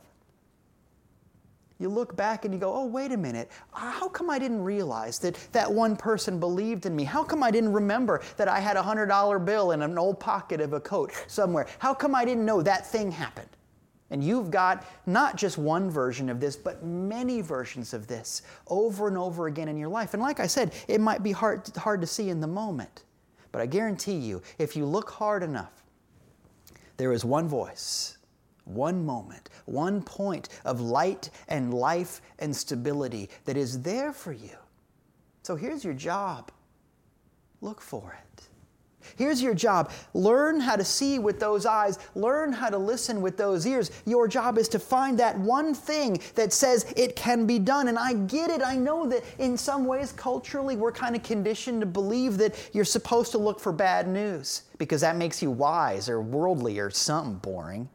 you 1.79 1.91
look 1.91 2.17
back 2.17 2.47
and 2.47 2.55
you 2.55 2.59
go, 2.59 2.73
oh, 2.73 2.87
wait 2.87 3.13
a 3.13 3.17
minute. 3.19 3.51
How 3.73 4.09
come 4.09 4.31
I 4.31 4.39
didn't 4.39 4.63
realize 4.63 5.19
that 5.19 5.37
that 5.53 5.71
one 5.71 5.95
person 5.97 6.41
believed 6.41 6.87
in 6.87 6.97
me? 6.97 7.05
How 7.05 7.23
come 7.23 7.43
I 7.43 7.51
didn't 7.51 7.75
remember 7.75 8.23
that 8.39 8.49
I 8.49 8.61
had 8.61 8.79
a 8.79 8.83
$100 8.83 9.45
bill 9.45 9.73
in 9.73 9.83
an 9.83 9.99
old 9.99 10.19
pocket 10.19 10.63
of 10.63 10.73
a 10.73 10.81
coat 10.81 11.13
somewhere? 11.27 11.67
How 11.79 11.93
come 11.93 12.15
I 12.15 12.25
didn't 12.25 12.47
know 12.47 12.63
that 12.63 12.87
thing 12.87 13.11
happened? 13.11 13.51
And 14.11 14.23
you've 14.23 14.51
got 14.51 14.85
not 15.07 15.37
just 15.37 15.59
one 15.59 15.91
version 15.91 16.29
of 16.29 16.39
this, 16.39 16.57
but 16.57 16.85
many 16.85 17.41
versions 17.41 17.93
of 17.93 18.07
this 18.07 18.43
over 18.69 19.09
and 19.09 19.19
over 19.19 19.49
again 19.49 19.69
in 19.69 19.77
your 19.77 19.89
life. 19.89 20.15
And 20.15 20.23
like 20.23 20.39
I 20.39 20.47
said, 20.47 20.75
it 20.87 21.01
might 21.01 21.23
be 21.23 21.33
hard, 21.33 21.69
hard 21.77 22.01
to 22.03 22.07
see 22.07 22.29
in 22.29 22.41
the 22.41 22.47
moment. 22.47 23.03
But 23.51 23.63
I 23.63 23.67
guarantee 23.67 24.17
you, 24.17 24.43
if 24.59 24.77
you 24.77 24.85
look 24.85 25.11
hard 25.11 25.43
enough, 25.43 25.83
there 26.99 27.13
is 27.13 27.25
one 27.25 27.49
voice, 27.49 28.19
one 28.65 29.05
moment, 29.05 29.51
one 29.65 30.03
point 30.03 30.51
of 30.65 30.81
light 30.81 31.31
and 31.49 31.75
life 31.75 32.21
and 32.39 32.55
stability 32.55 33.29
that 33.45 33.57
is 33.57 33.83
there 33.83 34.13
for 34.13 34.33
you. 34.33 34.57
So 35.43 35.57
here's 35.57 35.85
your 35.85 35.95
job 35.95 36.51
look 37.61 37.81
for 37.81 38.17
it. 38.23 38.49
Here's 39.17 39.43
your 39.43 39.55
job 39.55 39.91
learn 40.15 40.61
how 40.61 40.77
to 40.77 40.85
see 40.85 41.19
with 41.19 41.39
those 41.39 41.67
eyes, 41.67 41.99
learn 42.15 42.53
how 42.53 42.71
to 42.71 42.79
listen 42.79 43.21
with 43.21 43.37
those 43.37 43.67
ears. 43.67 43.91
Your 44.05 44.29
job 44.29 44.59
is 44.59 44.69
to 44.71 44.79
find 44.79 45.19
that 45.19 45.39
one 45.39 45.75
thing 45.75 46.21
that 46.35 46.53
says 46.53 46.93
it 46.97 47.17
can 47.17 47.47
be 47.47 47.59
done. 47.59 47.89
And 47.89 47.99
I 47.99 48.15
get 48.15 48.51
it. 48.51 48.63
I 48.63 48.77
know 48.77 49.07
that 49.07 49.25
in 49.39 49.57
some 49.57 49.87
ways, 49.87 50.13
culturally, 50.13 50.77
we're 50.77 50.93
kind 50.93 51.17
of 51.17 51.23
conditioned 51.23 51.81
to 51.81 51.87
believe 51.87 52.39
that 52.39 52.55
you're 52.73 52.85
supposed 52.85 53.33
to 53.33 53.39
look 53.39 53.61
for 53.61 53.73
bad 53.73 54.09
news 54.09 54.63
because 54.79 55.01
that 55.01 55.17
makes 55.17 55.43
you 55.43 55.51
wise 55.51 56.09
or 56.09 56.21
worldly 56.21 56.79
or 56.79 56.91
something 56.91 57.37
boring. 57.37 57.89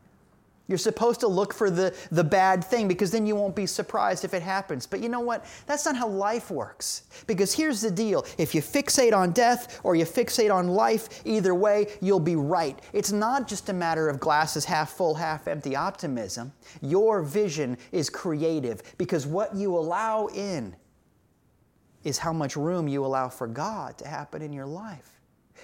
You're 0.67 0.77
supposed 0.77 1.19
to 1.19 1.27
look 1.27 1.53
for 1.53 1.69
the, 1.69 1.93
the 2.11 2.23
bad 2.23 2.63
thing 2.63 2.87
because 2.87 3.11
then 3.11 3.25
you 3.25 3.35
won't 3.35 3.55
be 3.55 3.65
surprised 3.65 4.23
if 4.23 4.33
it 4.33 4.41
happens. 4.41 4.87
But 4.87 5.01
you 5.01 5.09
know 5.09 5.19
what? 5.19 5.45
That's 5.65 5.85
not 5.85 5.97
how 5.97 6.07
life 6.07 6.49
works. 6.49 7.03
Because 7.27 7.53
here's 7.53 7.81
the 7.81 7.91
deal 7.91 8.25
if 8.37 8.55
you 8.55 8.61
fixate 8.61 9.13
on 9.13 9.31
death 9.31 9.81
or 9.83 9.95
you 9.95 10.05
fixate 10.05 10.53
on 10.53 10.69
life, 10.69 11.21
either 11.25 11.53
way, 11.53 11.87
you'll 12.01 12.19
be 12.19 12.35
right. 12.35 12.79
It's 12.93 13.11
not 13.11 13.47
just 13.47 13.69
a 13.69 13.73
matter 13.73 14.07
of 14.07 14.19
glasses 14.19 14.63
half 14.63 14.91
full, 14.91 15.15
half 15.15 15.47
empty 15.47 15.75
optimism. 15.75 16.53
Your 16.81 17.21
vision 17.21 17.77
is 17.91 18.09
creative 18.09 18.81
because 18.97 19.27
what 19.27 19.55
you 19.55 19.77
allow 19.77 20.27
in 20.27 20.75
is 22.03 22.17
how 22.17 22.33
much 22.33 22.55
room 22.55 22.87
you 22.87 23.05
allow 23.05 23.29
for 23.29 23.47
God 23.47 23.97
to 23.99 24.07
happen 24.07 24.41
in 24.41 24.53
your 24.53 24.65
life. 24.65 25.20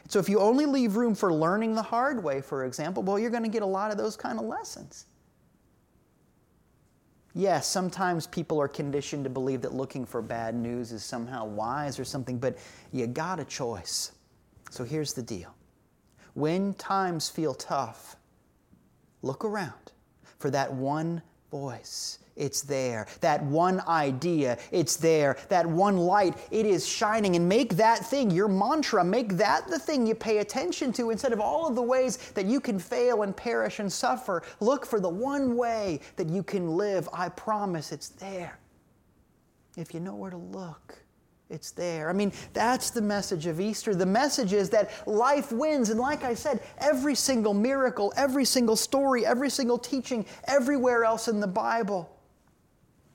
So 0.08 0.20
if 0.20 0.30
you 0.30 0.40
only 0.40 0.66
leave 0.66 0.96
room 0.96 1.16
for 1.16 1.34
learning 1.34 1.76
the 1.76 1.82
hard 1.82 2.24
way, 2.24 2.42
for 2.42 2.66
example, 2.66 3.04
well, 3.04 3.20
you're 3.20 3.30
going 3.30 3.44
to 3.44 3.50
get 3.50 3.62
a 3.62 3.68
lot 3.68 3.92
of 3.92 3.98
those 3.98 4.16
kind 4.16 4.40
of 4.40 4.46
lessons. 4.46 5.06
Yes, 7.34 7.68
sometimes 7.68 8.26
people 8.26 8.60
are 8.60 8.68
conditioned 8.68 9.24
to 9.26 9.30
believe 9.30 9.62
that 9.62 9.74
looking 9.74 10.06
for 10.06 10.22
bad 10.22 10.56
news 10.56 10.92
is 10.92 11.04
somehow 11.04 11.46
wise 11.46 12.00
or 12.00 12.06
something, 12.06 12.40
but 12.40 12.58
you 12.92 13.06
got 13.06 13.40
a 13.40 13.46
choice. 13.46 14.14
So 14.72 14.84
here's 14.84 15.14
the 15.14 15.22
deal 15.22 15.54
when 16.34 16.74
times 16.76 17.30
feel 17.30 17.54
tough, 17.54 18.16
look 19.22 19.46
around 19.46 19.92
for 20.40 20.50
that 20.52 20.74
one 20.74 21.22
voice 21.52 22.20
it's 22.38 22.62
there. 22.62 23.08
That 23.22 23.44
one 23.44 23.82
idea, 23.82 24.58
it's 24.72 24.96
there. 24.96 25.38
That 25.50 25.66
one 25.66 25.98
light, 25.98 26.38
it 26.52 26.66
is 26.66 26.88
shining. 26.88 27.36
And 27.36 27.50
make 27.50 27.76
that 27.76 28.00
thing 28.06 28.32
your 28.32 28.48
mantra. 28.48 29.04
Make 29.04 29.34
that 29.34 29.68
the 29.68 29.80
thing 29.80 30.06
you 30.06 30.16
pay 30.16 30.38
attention 30.38 30.94
to 30.94 31.10
instead 31.10 31.34
of 31.34 31.40
all 31.40 31.68
of 31.68 31.76
the 31.76 31.82
ways 31.82 32.18
that 32.36 32.46
you 32.46 32.60
can 32.60 32.80
fail 32.80 33.24
and 33.24 33.36
perish 33.36 33.80
and 33.80 33.92
suffer. 33.92 34.44
Look 34.60 34.86
for 34.86 35.00
the 35.00 35.10
one 35.10 35.56
way 35.56 36.00
that 36.16 36.30
you 36.30 36.44
can 36.44 36.78
live. 36.78 37.10
I 37.12 37.30
promise 37.30 37.92
it's 37.92 38.10
there. 38.10 38.60
If 39.76 39.94
you 39.94 40.00
know 40.00 40.16
where 40.16 40.32
to 40.32 40.38
look. 40.38 40.98
It's 41.50 41.72
there. 41.72 42.10
I 42.10 42.14
mean, 42.14 42.34
that's 42.52 42.90
the 42.90 43.02
message 43.02 43.46
of 43.46 43.62
Easter. 43.62 43.96
The 43.96 44.06
message 44.06 44.52
is 44.52 44.70
that 44.72 44.92
life 45.08 45.54
wins. 45.54 45.90
And 45.90 45.98
like 45.98 46.26
I 46.26 46.34
said, 46.34 46.62
every 46.78 47.16
single 47.16 47.54
miracle, 47.54 48.12
every 48.18 48.44
single 48.44 48.76
story, 48.76 49.26
every 49.26 49.50
single 49.50 49.78
teaching, 49.78 50.26
everywhere 50.46 51.06
else 51.06 51.30
in 51.30 51.40
the 51.40 51.48
Bible 51.48 52.17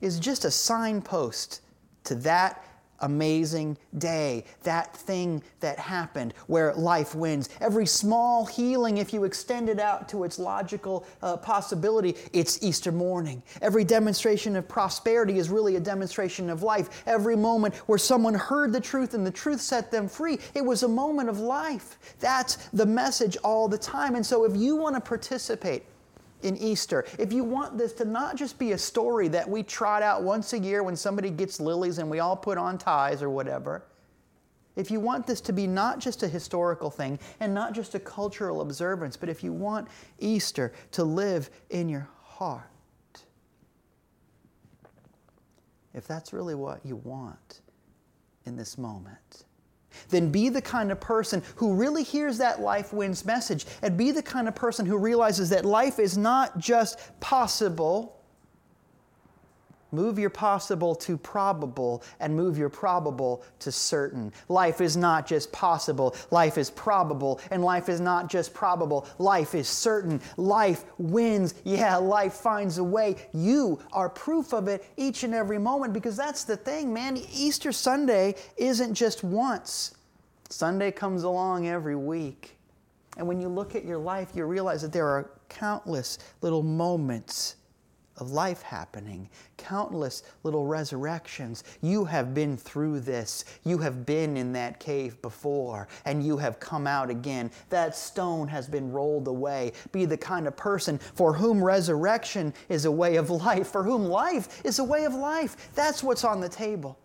is 0.03 0.19
just 0.19 0.45
a 0.45 0.51
signpost 0.51 1.61
to 2.03 2.15
that 2.15 2.63
amazing 2.99 3.77
day, 3.97 4.43
that 4.63 4.95
thing 4.95 5.43
that 5.59 5.77
happened 5.77 6.33
where 6.47 6.73
life 6.73 7.15
wins. 7.15 7.49
Every 7.59 7.85
small 7.85 8.45
healing, 8.45 8.97
if 8.97 9.13
you 9.13 9.23
extend 9.23 9.69
it 9.69 9.79
out 9.79 10.07
to 10.09 10.23
its 10.23 10.39
logical 10.39 11.05
uh, 11.21 11.37
possibility, 11.37 12.15
it's 12.31 12.63
Easter 12.63 12.91
morning. 12.91 13.43
Every 13.61 13.83
demonstration 13.83 14.55
of 14.55 14.67
prosperity 14.67 15.37
is 15.37 15.49
really 15.49 15.75
a 15.75 15.81
demonstration 15.81 16.49
of 16.49 16.63
life. 16.63 17.03
Every 17.05 17.35
moment 17.35 17.75
where 17.87 17.97
someone 17.97 18.33
heard 18.33 18.71
the 18.71 18.81
truth 18.81 19.13
and 19.13 19.25
the 19.25 19.31
truth 19.31 19.61
set 19.61 19.91
them 19.91 20.07
free, 20.07 20.39
it 20.53 20.63
was 20.63 20.83
a 20.83 20.87
moment 20.87 21.29
of 21.29 21.39
life. 21.39 21.97
That's 22.19 22.55
the 22.71 22.85
message 22.85 23.37
all 23.43 23.67
the 23.67 23.77
time. 23.77 24.15
And 24.15 24.25
so 24.25 24.45
if 24.45 24.55
you 24.55 24.75
want 24.75 24.95
to 24.95 25.01
participate, 25.01 25.83
in 26.43 26.57
Easter, 26.57 27.05
if 27.17 27.31
you 27.31 27.43
want 27.43 27.77
this 27.77 27.93
to 27.93 28.05
not 28.05 28.35
just 28.35 28.59
be 28.59 28.73
a 28.73 28.77
story 28.77 29.27
that 29.29 29.49
we 29.49 29.63
trot 29.63 30.03
out 30.03 30.23
once 30.23 30.53
a 30.53 30.59
year 30.59 30.83
when 30.83 30.95
somebody 30.95 31.29
gets 31.29 31.59
lilies 31.59 31.97
and 31.97 32.09
we 32.09 32.19
all 32.19 32.35
put 32.35 32.57
on 32.57 32.77
ties 32.77 33.21
or 33.21 33.29
whatever, 33.29 33.83
if 34.75 34.89
you 34.89 34.99
want 34.99 35.27
this 35.27 35.39
to 35.41 35.53
be 35.53 35.67
not 35.67 35.99
just 35.99 36.23
a 36.23 36.27
historical 36.27 36.89
thing 36.89 37.19
and 37.39 37.53
not 37.53 37.73
just 37.73 37.93
a 37.95 37.99
cultural 37.99 38.61
observance, 38.61 39.15
but 39.15 39.29
if 39.29 39.43
you 39.43 39.53
want 39.53 39.87
Easter 40.19 40.73
to 40.91 41.03
live 41.03 41.49
in 41.69 41.89
your 41.89 42.07
heart, 42.23 42.63
if 45.93 46.07
that's 46.07 46.33
really 46.33 46.55
what 46.55 46.83
you 46.83 46.95
want 46.95 47.61
in 48.45 48.55
this 48.55 48.77
moment, 48.77 49.45
then 50.09 50.31
be 50.31 50.49
the 50.49 50.61
kind 50.61 50.91
of 50.91 50.99
person 50.99 51.41
who 51.55 51.73
really 51.73 52.03
hears 52.03 52.37
that 52.37 52.61
life 52.61 52.93
wins 52.93 53.25
message 53.25 53.65
and 53.81 53.97
be 53.97 54.11
the 54.11 54.23
kind 54.23 54.47
of 54.47 54.55
person 54.55 54.85
who 54.85 54.97
realizes 54.97 55.49
that 55.49 55.65
life 55.65 55.99
is 55.99 56.17
not 56.17 56.57
just 56.57 56.99
possible 57.19 58.22
Move 59.93 60.17
your 60.17 60.31
possible 60.31 60.95
to 60.95 61.17
probable 61.17 62.03
and 62.19 62.35
move 62.35 62.57
your 62.57 62.67
probable 62.67 63.43
to 63.59 63.71
certain. 63.71 64.33
Life 64.49 64.81
is 64.81 64.97
not 64.97 65.27
just 65.27 65.51
possible, 65.51 66.15
life 66.31 66.57
is 66.57 66.71
probable, 66.71 67.39
and 67.51 67.63
life 67.63 67.89
is 67.89 68.01
not 68.01 68.27
just 68.27 68.55
probable, 68.55 69.07
life 69.19 69.53
is 69.53 69.69
certain. 69.69 70.19
Life 70.35 70.83
wins. 70.97 71.53
Yeah, 71.63 71.95
life 71.97 72.33
finds 72.33 72.79
a 72.79 72.83
way. 72.83 73.15
You 73.33 73.79
are 73.91 74.09
proof 74.09 74.51
of 74.51 74.67
it 74.67 74.83
each 74.97 75.23
and 75.23 75.33
every 75.33 75.59
moment 75.59 75.93
because 75.93 76.17
that's 76.17 76.43
the 76.43 76.57
thing, 76.57 76.91
man. 76.91 77.17
Easter 77.31 77.71
Sunday 77.71 78.33
isn't 78.57 78.95
just 78.95 79.23
once, 79.23 79.93
Sunday 80.49 80.91
comes 80.91 81.21
along 81.21 81.67
every 81.67 81.95
week. 81.95 82.57
And 83.17 83.27
when 83.27 83.39
you 83.39 83.47
look 83.47 83.75
at 83.75 83.85
your 83.85 83.99
life, 83.99 84.29
you 84.33 84.43
realize 84.45 84.81
that 84.81 84.91
there 84.91 85.07
are 85.07 85.29
countless 85.49 86.17
little 86.41 86.63
moments 86.63 87.57
of 88.17 88.31
life 88.31 88.61
happening, 88.61 89.29
countless 89.57 90.23
little 90.43 90.65
resurrections. 90.65 91.63
You 91.81 92.05
have 92.05 92.33
been 92.33 92.57
through 92.57 92.99
this. 93.01 93.45
You 93.63 93.79
have 93.79 94.05
been 94.05 94.37
in 94.37 94.53
that 94.53 94.79
cave 94.79 95.21
before, 95.21 95.87
and 96.05 96.23
you 96.23 96.37
have 96.37 96.59
come 96.59 96.85
out 96.85 97.09
again. 97.09 97.51
That 97.69 97.95
stone 97.95 98.47
has 98.47 98.67
been 98.67 98.91
rolled 98.91 99.27
away. 99.27 99.73
Be 99.91 100.05
the 100.05 100.17
kind 100.17 100.47
of 100.47 100.55
person 100.55 100.99
for 100.99 101.33
whom 101.33 101.63
resurrection 101.63 102.53
is 102.69 102.85
a 102.85 102.91
way 102.91 103.15
of 103.15 103.29
life, 103.29 103.67
for 103.67 103.83
whom 103.83 104.05
life 104.05 104.63
is 104.63 104.79
a 104.79 104.83
way 104.83 105.05
of 105.05 105.13
life. 105.13 105.73
That's 105.73 106.03
what's 106.03 106.23
on 106.23 106.39
the 106.39 106.49
table. 106.49 106.99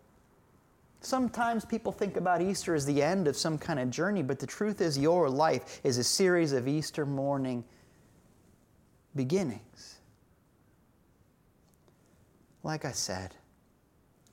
Sometimes 1.01 1.63
people 1.63 1.93
think 1.93 2.17
about 2.17 2.41
Easter 2.41 2.75
as 2.75 2.85
the 2.85 3.01
end 3.01 3.27
of 3.27 3.37
some 3.37 3.57
kind 3.57 3.79
of 3.79 3.89
journey, 3.89 4.21
but 4.21 4.37
the 4.37 4.45
truth 4.45 4.81
is, 4.81 4.97
your 4.97 5.29
life 5.29 5.79
is 5.83 5.97
a 5.97 6.03
series 6.03 6.51
of 6.51 6.67
Easter 6.67 7.05
morning 7.05 7.63
beginnings. 9.15 9.88
Like 12.63 12.85
I 12.85 12.91
said, 12.91 13.35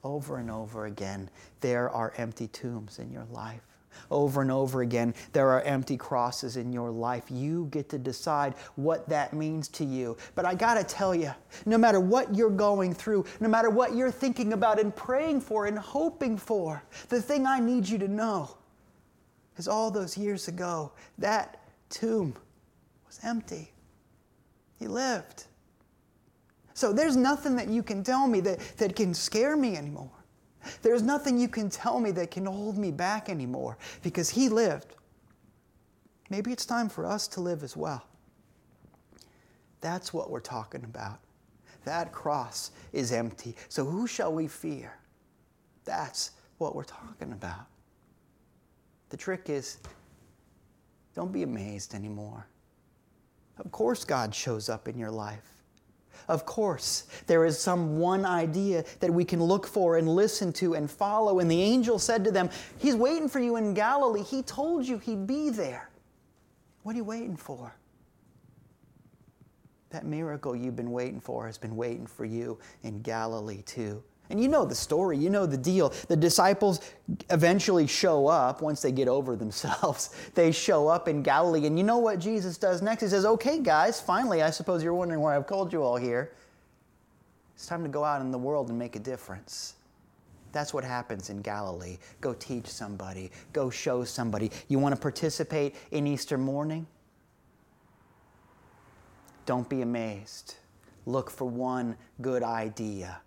over 0.02 0.38
and 0.38 0.50
over 0.50 0.86
again, 0.86 1.30
there 1.60 1.90
are 1.90 2.12
empty 2.16 2.48
tombs 2.48 2.98
in 2.98 3.10
your 3.10 3.26
life. 3.30 3.62
Over 4.10 4.42
and 4.42 4.50
over 4.50 4.82
again, 4.82 5.14
there 5.32 5.48
are 5.48 5.62
empty 5.62 5.96
crosses 5.96 6.56
in 6.56 6.72
your 6.72 6.90
life. 6.90 7.24
You 7.30 7.66
get 7.70 7.88
to 7.90 7.98
decide 7.98 8.54
what 8.76 9.08
that 9.08 9.32
means 9.32 9.68
to 9.68 9.84
you. 9.84 10.16
But 10.34 10.44
I 10.44 10.54
got 10.54 10.74
to 10.74 10.84
tell 10.84 11.14
you, 11.14 11.32
no 11.64 11.78
matter 11.78 11.98
what 11.98 12.34
you're 12.34 12.50
going 12.50 12.92
through, 12.92 13.24
no 13.40 13.48
matter 13.48 13.70
what 13.70 13.94
you're 13.94 14.10
thinking 14.10 14.52
about 14.52 14.78
and 14.78 14.94
praying 14.94 15.40
for 15.40 15.66
and 15.66 15.78
hoping 15.78 16.36
for, 16.36 16.82
the 17.08 17.22
thing 17.22 17.46
I 17.46 17.58
need 17.58 17.88
you 17.88 17.98
to 17.98 18.08
know 18.08 18.56
is 19.56 19.66
all 19.66 19.90
those 19.90 20.16
years 20.16 20.48
ago, 20.48 20.92
that 21.18 21.62
tomb 21.88 22.36
was 23.06 23.18
empty. 23.22 23.72
He 24.78 24.86
lived. 24.86 25.46
So 26.76 26.92
there's 26.92 27.16
nothing 27.16 27.56
that 27.56 27.68
you 27.68 27.82
can 27.82 28.04
tell 28.04 28.28
me 28.28 28.40
that, 28.40 28.58
that 28.76 28.94
can 28.94 29.14
scare 29.14 29.56
me 29.56 29.78
anymore. 29.78 30.10
There's 30.82 31.00
nothing 31.00 31.38
you 31.38 31.48
can 31.48 31.70
tell 31.70 31.98
me 31.98 32.10
that 32.10 32.30
can 32.30 32.44
hold 32.44 32.76
me 32.76 32.90
back 32.90 33.30
anymore 33.30 33.78
because 34.02 34.28
He 34.28 34.50
lived. 34.50 34.94
Maybe 36.28 36.52
it's 36.52 36.66
time 36.66 36.90
for 36.90 37.06
us 37.06 37.28
to 37.28 37.40
live 37.40 37.62
as 37.62 37.78
well. 37.78 38.06
That's 39.80 40.12
what 40.12 40.28
we're 40.28 40.38
talking 40.38 40.84
about. 40.84 41.20
That 41.86 42.12
cross 42.12 42.72
is 42.92 43.10
empty. 43.10 43.56
So 43.70 43.86
who 43.86 44.06
shall 44.06 44.34
we 44.34 44.46
fear? 44.46 44.98
That's 45.86 46.32
what 46.58 46.74
we're 46.74 46.84
talking 46.84 47.32
about. 47.32 47.68
The 49.08 49.16
trick 49.16 49.48
is 49.48 49.78
don't 51.14 51.32
be 51.32 51.42
amazed 51.42 51.94
anymore. 51.94 52.46
Of 53.58 53.72
course, 53.72 54.04
God 54.04 54.34
shows 54.34 54.68
up 54.68 54.88
in 54.88 54.98
your 54.98 55.10
life. 55.10 55.55
Of 56.28 56.46
course, 56.46 57.04
there 57.26 57.44
is 57.44 57.58
some 57.58 57.98
one 57.98 58.24
idea 58.24 58.84
that 59.00 59.10
we 59.10 59.24
can 59.24 59.42
look 59.42 59.66
for 59.66 59.96
and 59.96 60.08
listen 60.08 60.52
to 60.54 60.74
and 60.74 60.90
follow. 60.90 61.38
And 61.40 61.50
the 61.50 61.62
angel 61.62 61.98
said 61.98 62.24
to 62.24 62.30
them, 62.30 62.50
He's 62.78 62.96
waiting 62.96 63.28
for 63.28 63.40
you 63.40 63.56
in 63.56 63.74
Galilee. 63.74 64.22
He 64.22 64.42
told 64.42 64.86
you 64.86 64.98
he'd 64.98 65.26
be 65.26 65.50
there. 65.50 65.90
What 66.82 66.94
are 66.94 66.98
you 66.98 67.04
waiting 67.04 67.36
for? 67.36 67.74
That 69.90 70.04
miracle 70.04 70.54
you've 70.54 70.76
been 70.76 70.90
waiting 70.90 71.20
for 71.20 71.46
has 71.46 71.58
been 71.58 71.76
waiting 71.76 72.06
for 72.06 72.24
you 72.24 72.58
in 72.82 73.02
Galilee 73.02 73.62
too. 73.62 74.02
And 74.30 74.40
you 74.40 74.48
know 74.48 74.64
the 74.64 74.74
story, 74.74 75.16
you 75.18 75.30
know 75.30 75.46
the 75.46 75.56
deal. 75.56 75.92
The 76.08 76.16
disciples 76.16 76.80
eventually 77.30 77.86
show 77.86 78.26
up 78.26 78.62
once 78.62 78.82
they 78.82 78.92
get 78.92 79.08
over 79.08 79.36
themselves. 79.36 80.10
They 80.34 80.52
show 80.52 80.88
up 80.88 81.08
in 81.08 81.22
Galilee. 81.22 81.66
And 81.66 81.78
you 81.78 81.84
know 81.84 81.98
what 81.98 82.18
Jesus 82.18 82.58
does 82.58 82.82
next? 82.82 83.02
He 83.02 83.08
says, 83.08 83.24
Okay, 83.24 83.60
guys, 83.60 84.00
finally, 84.00 84.42
I 84.42 84.50
suppose 84.50 84.82
you're 84.82 84.94
wondering 84.94 85.20
why 85.20 85.36
I've 85.36 85.46
called 85.46 85.72
you 85.72 85.82
all 85.82 85.96
here. 85.96 86.32
It's 87.54 87.66
time 87.66 87.82
to 87.84 87.88
go 87.88 88.04
out 88.04 88.20
in 88.20 88.30
the 88.30 88.38
world 88.38 88.68
and 88.68 88.78
make 88.78 88.96
a 88.96 89.00
difference. 89.00 89.74
That's 90.52 90.74
what 90.74 90.84
happens 90.84 91.30
in 91.30 91.42
Galilee. 91.42 91.98
Go 92.20 92.34
teach 92.34 92.66
somebody, 92.66 93.30
go 93.52 93.70
show 93.70 94.04
somebody. 94.04 94.50
You 94.68 94.78
want 94.78 94.94
to 94.94 95.00
participate 95.00 95.74
in 95.90 96.06
Easter 96.06 96.38
morning? 96.38 96.86
Don't 99.44 99.68
be 99.68 99.82
amazed. 99.82 100.56
Look 101.06 101.30
for 101.30 101.44
one 101.44 101.96
good 102.20 102.42
idea 102.42 103.20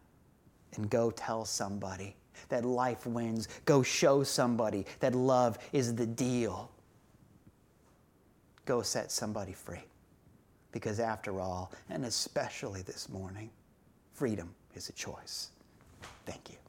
and 0.75 0.89
go 0.89 1.11
tell 1.11 1.45
somebody 1.45 2.15
that 2.49 2.65
life 2.65 3.05
wins. 3.05 3.47
Go 3.65 3.83
show 3.83 4.23
somebody 4.23 4.85
that 4.99 5.13
love 5.15 5.57
is 5.73 5.95
the 5.95 6.05
deal. 6.05 6.71
Go 8.65 8.81
set 8.81 9.11
somebody 9.11 9.53
free. 9.53 9.83
Because 10.71 10.99
after 10.99 11.39
all, 11.39 11.71
and 11.89 12.05
especially 12.05 12.83
this 12.83 13.09
morning, 13.09 13.49
freedom 14.13 14.53
is 14.75 14.89
a 14.89 14.93
choice. 14.93 15.49
Thank 16.25 16.49
you. 16.49 16.68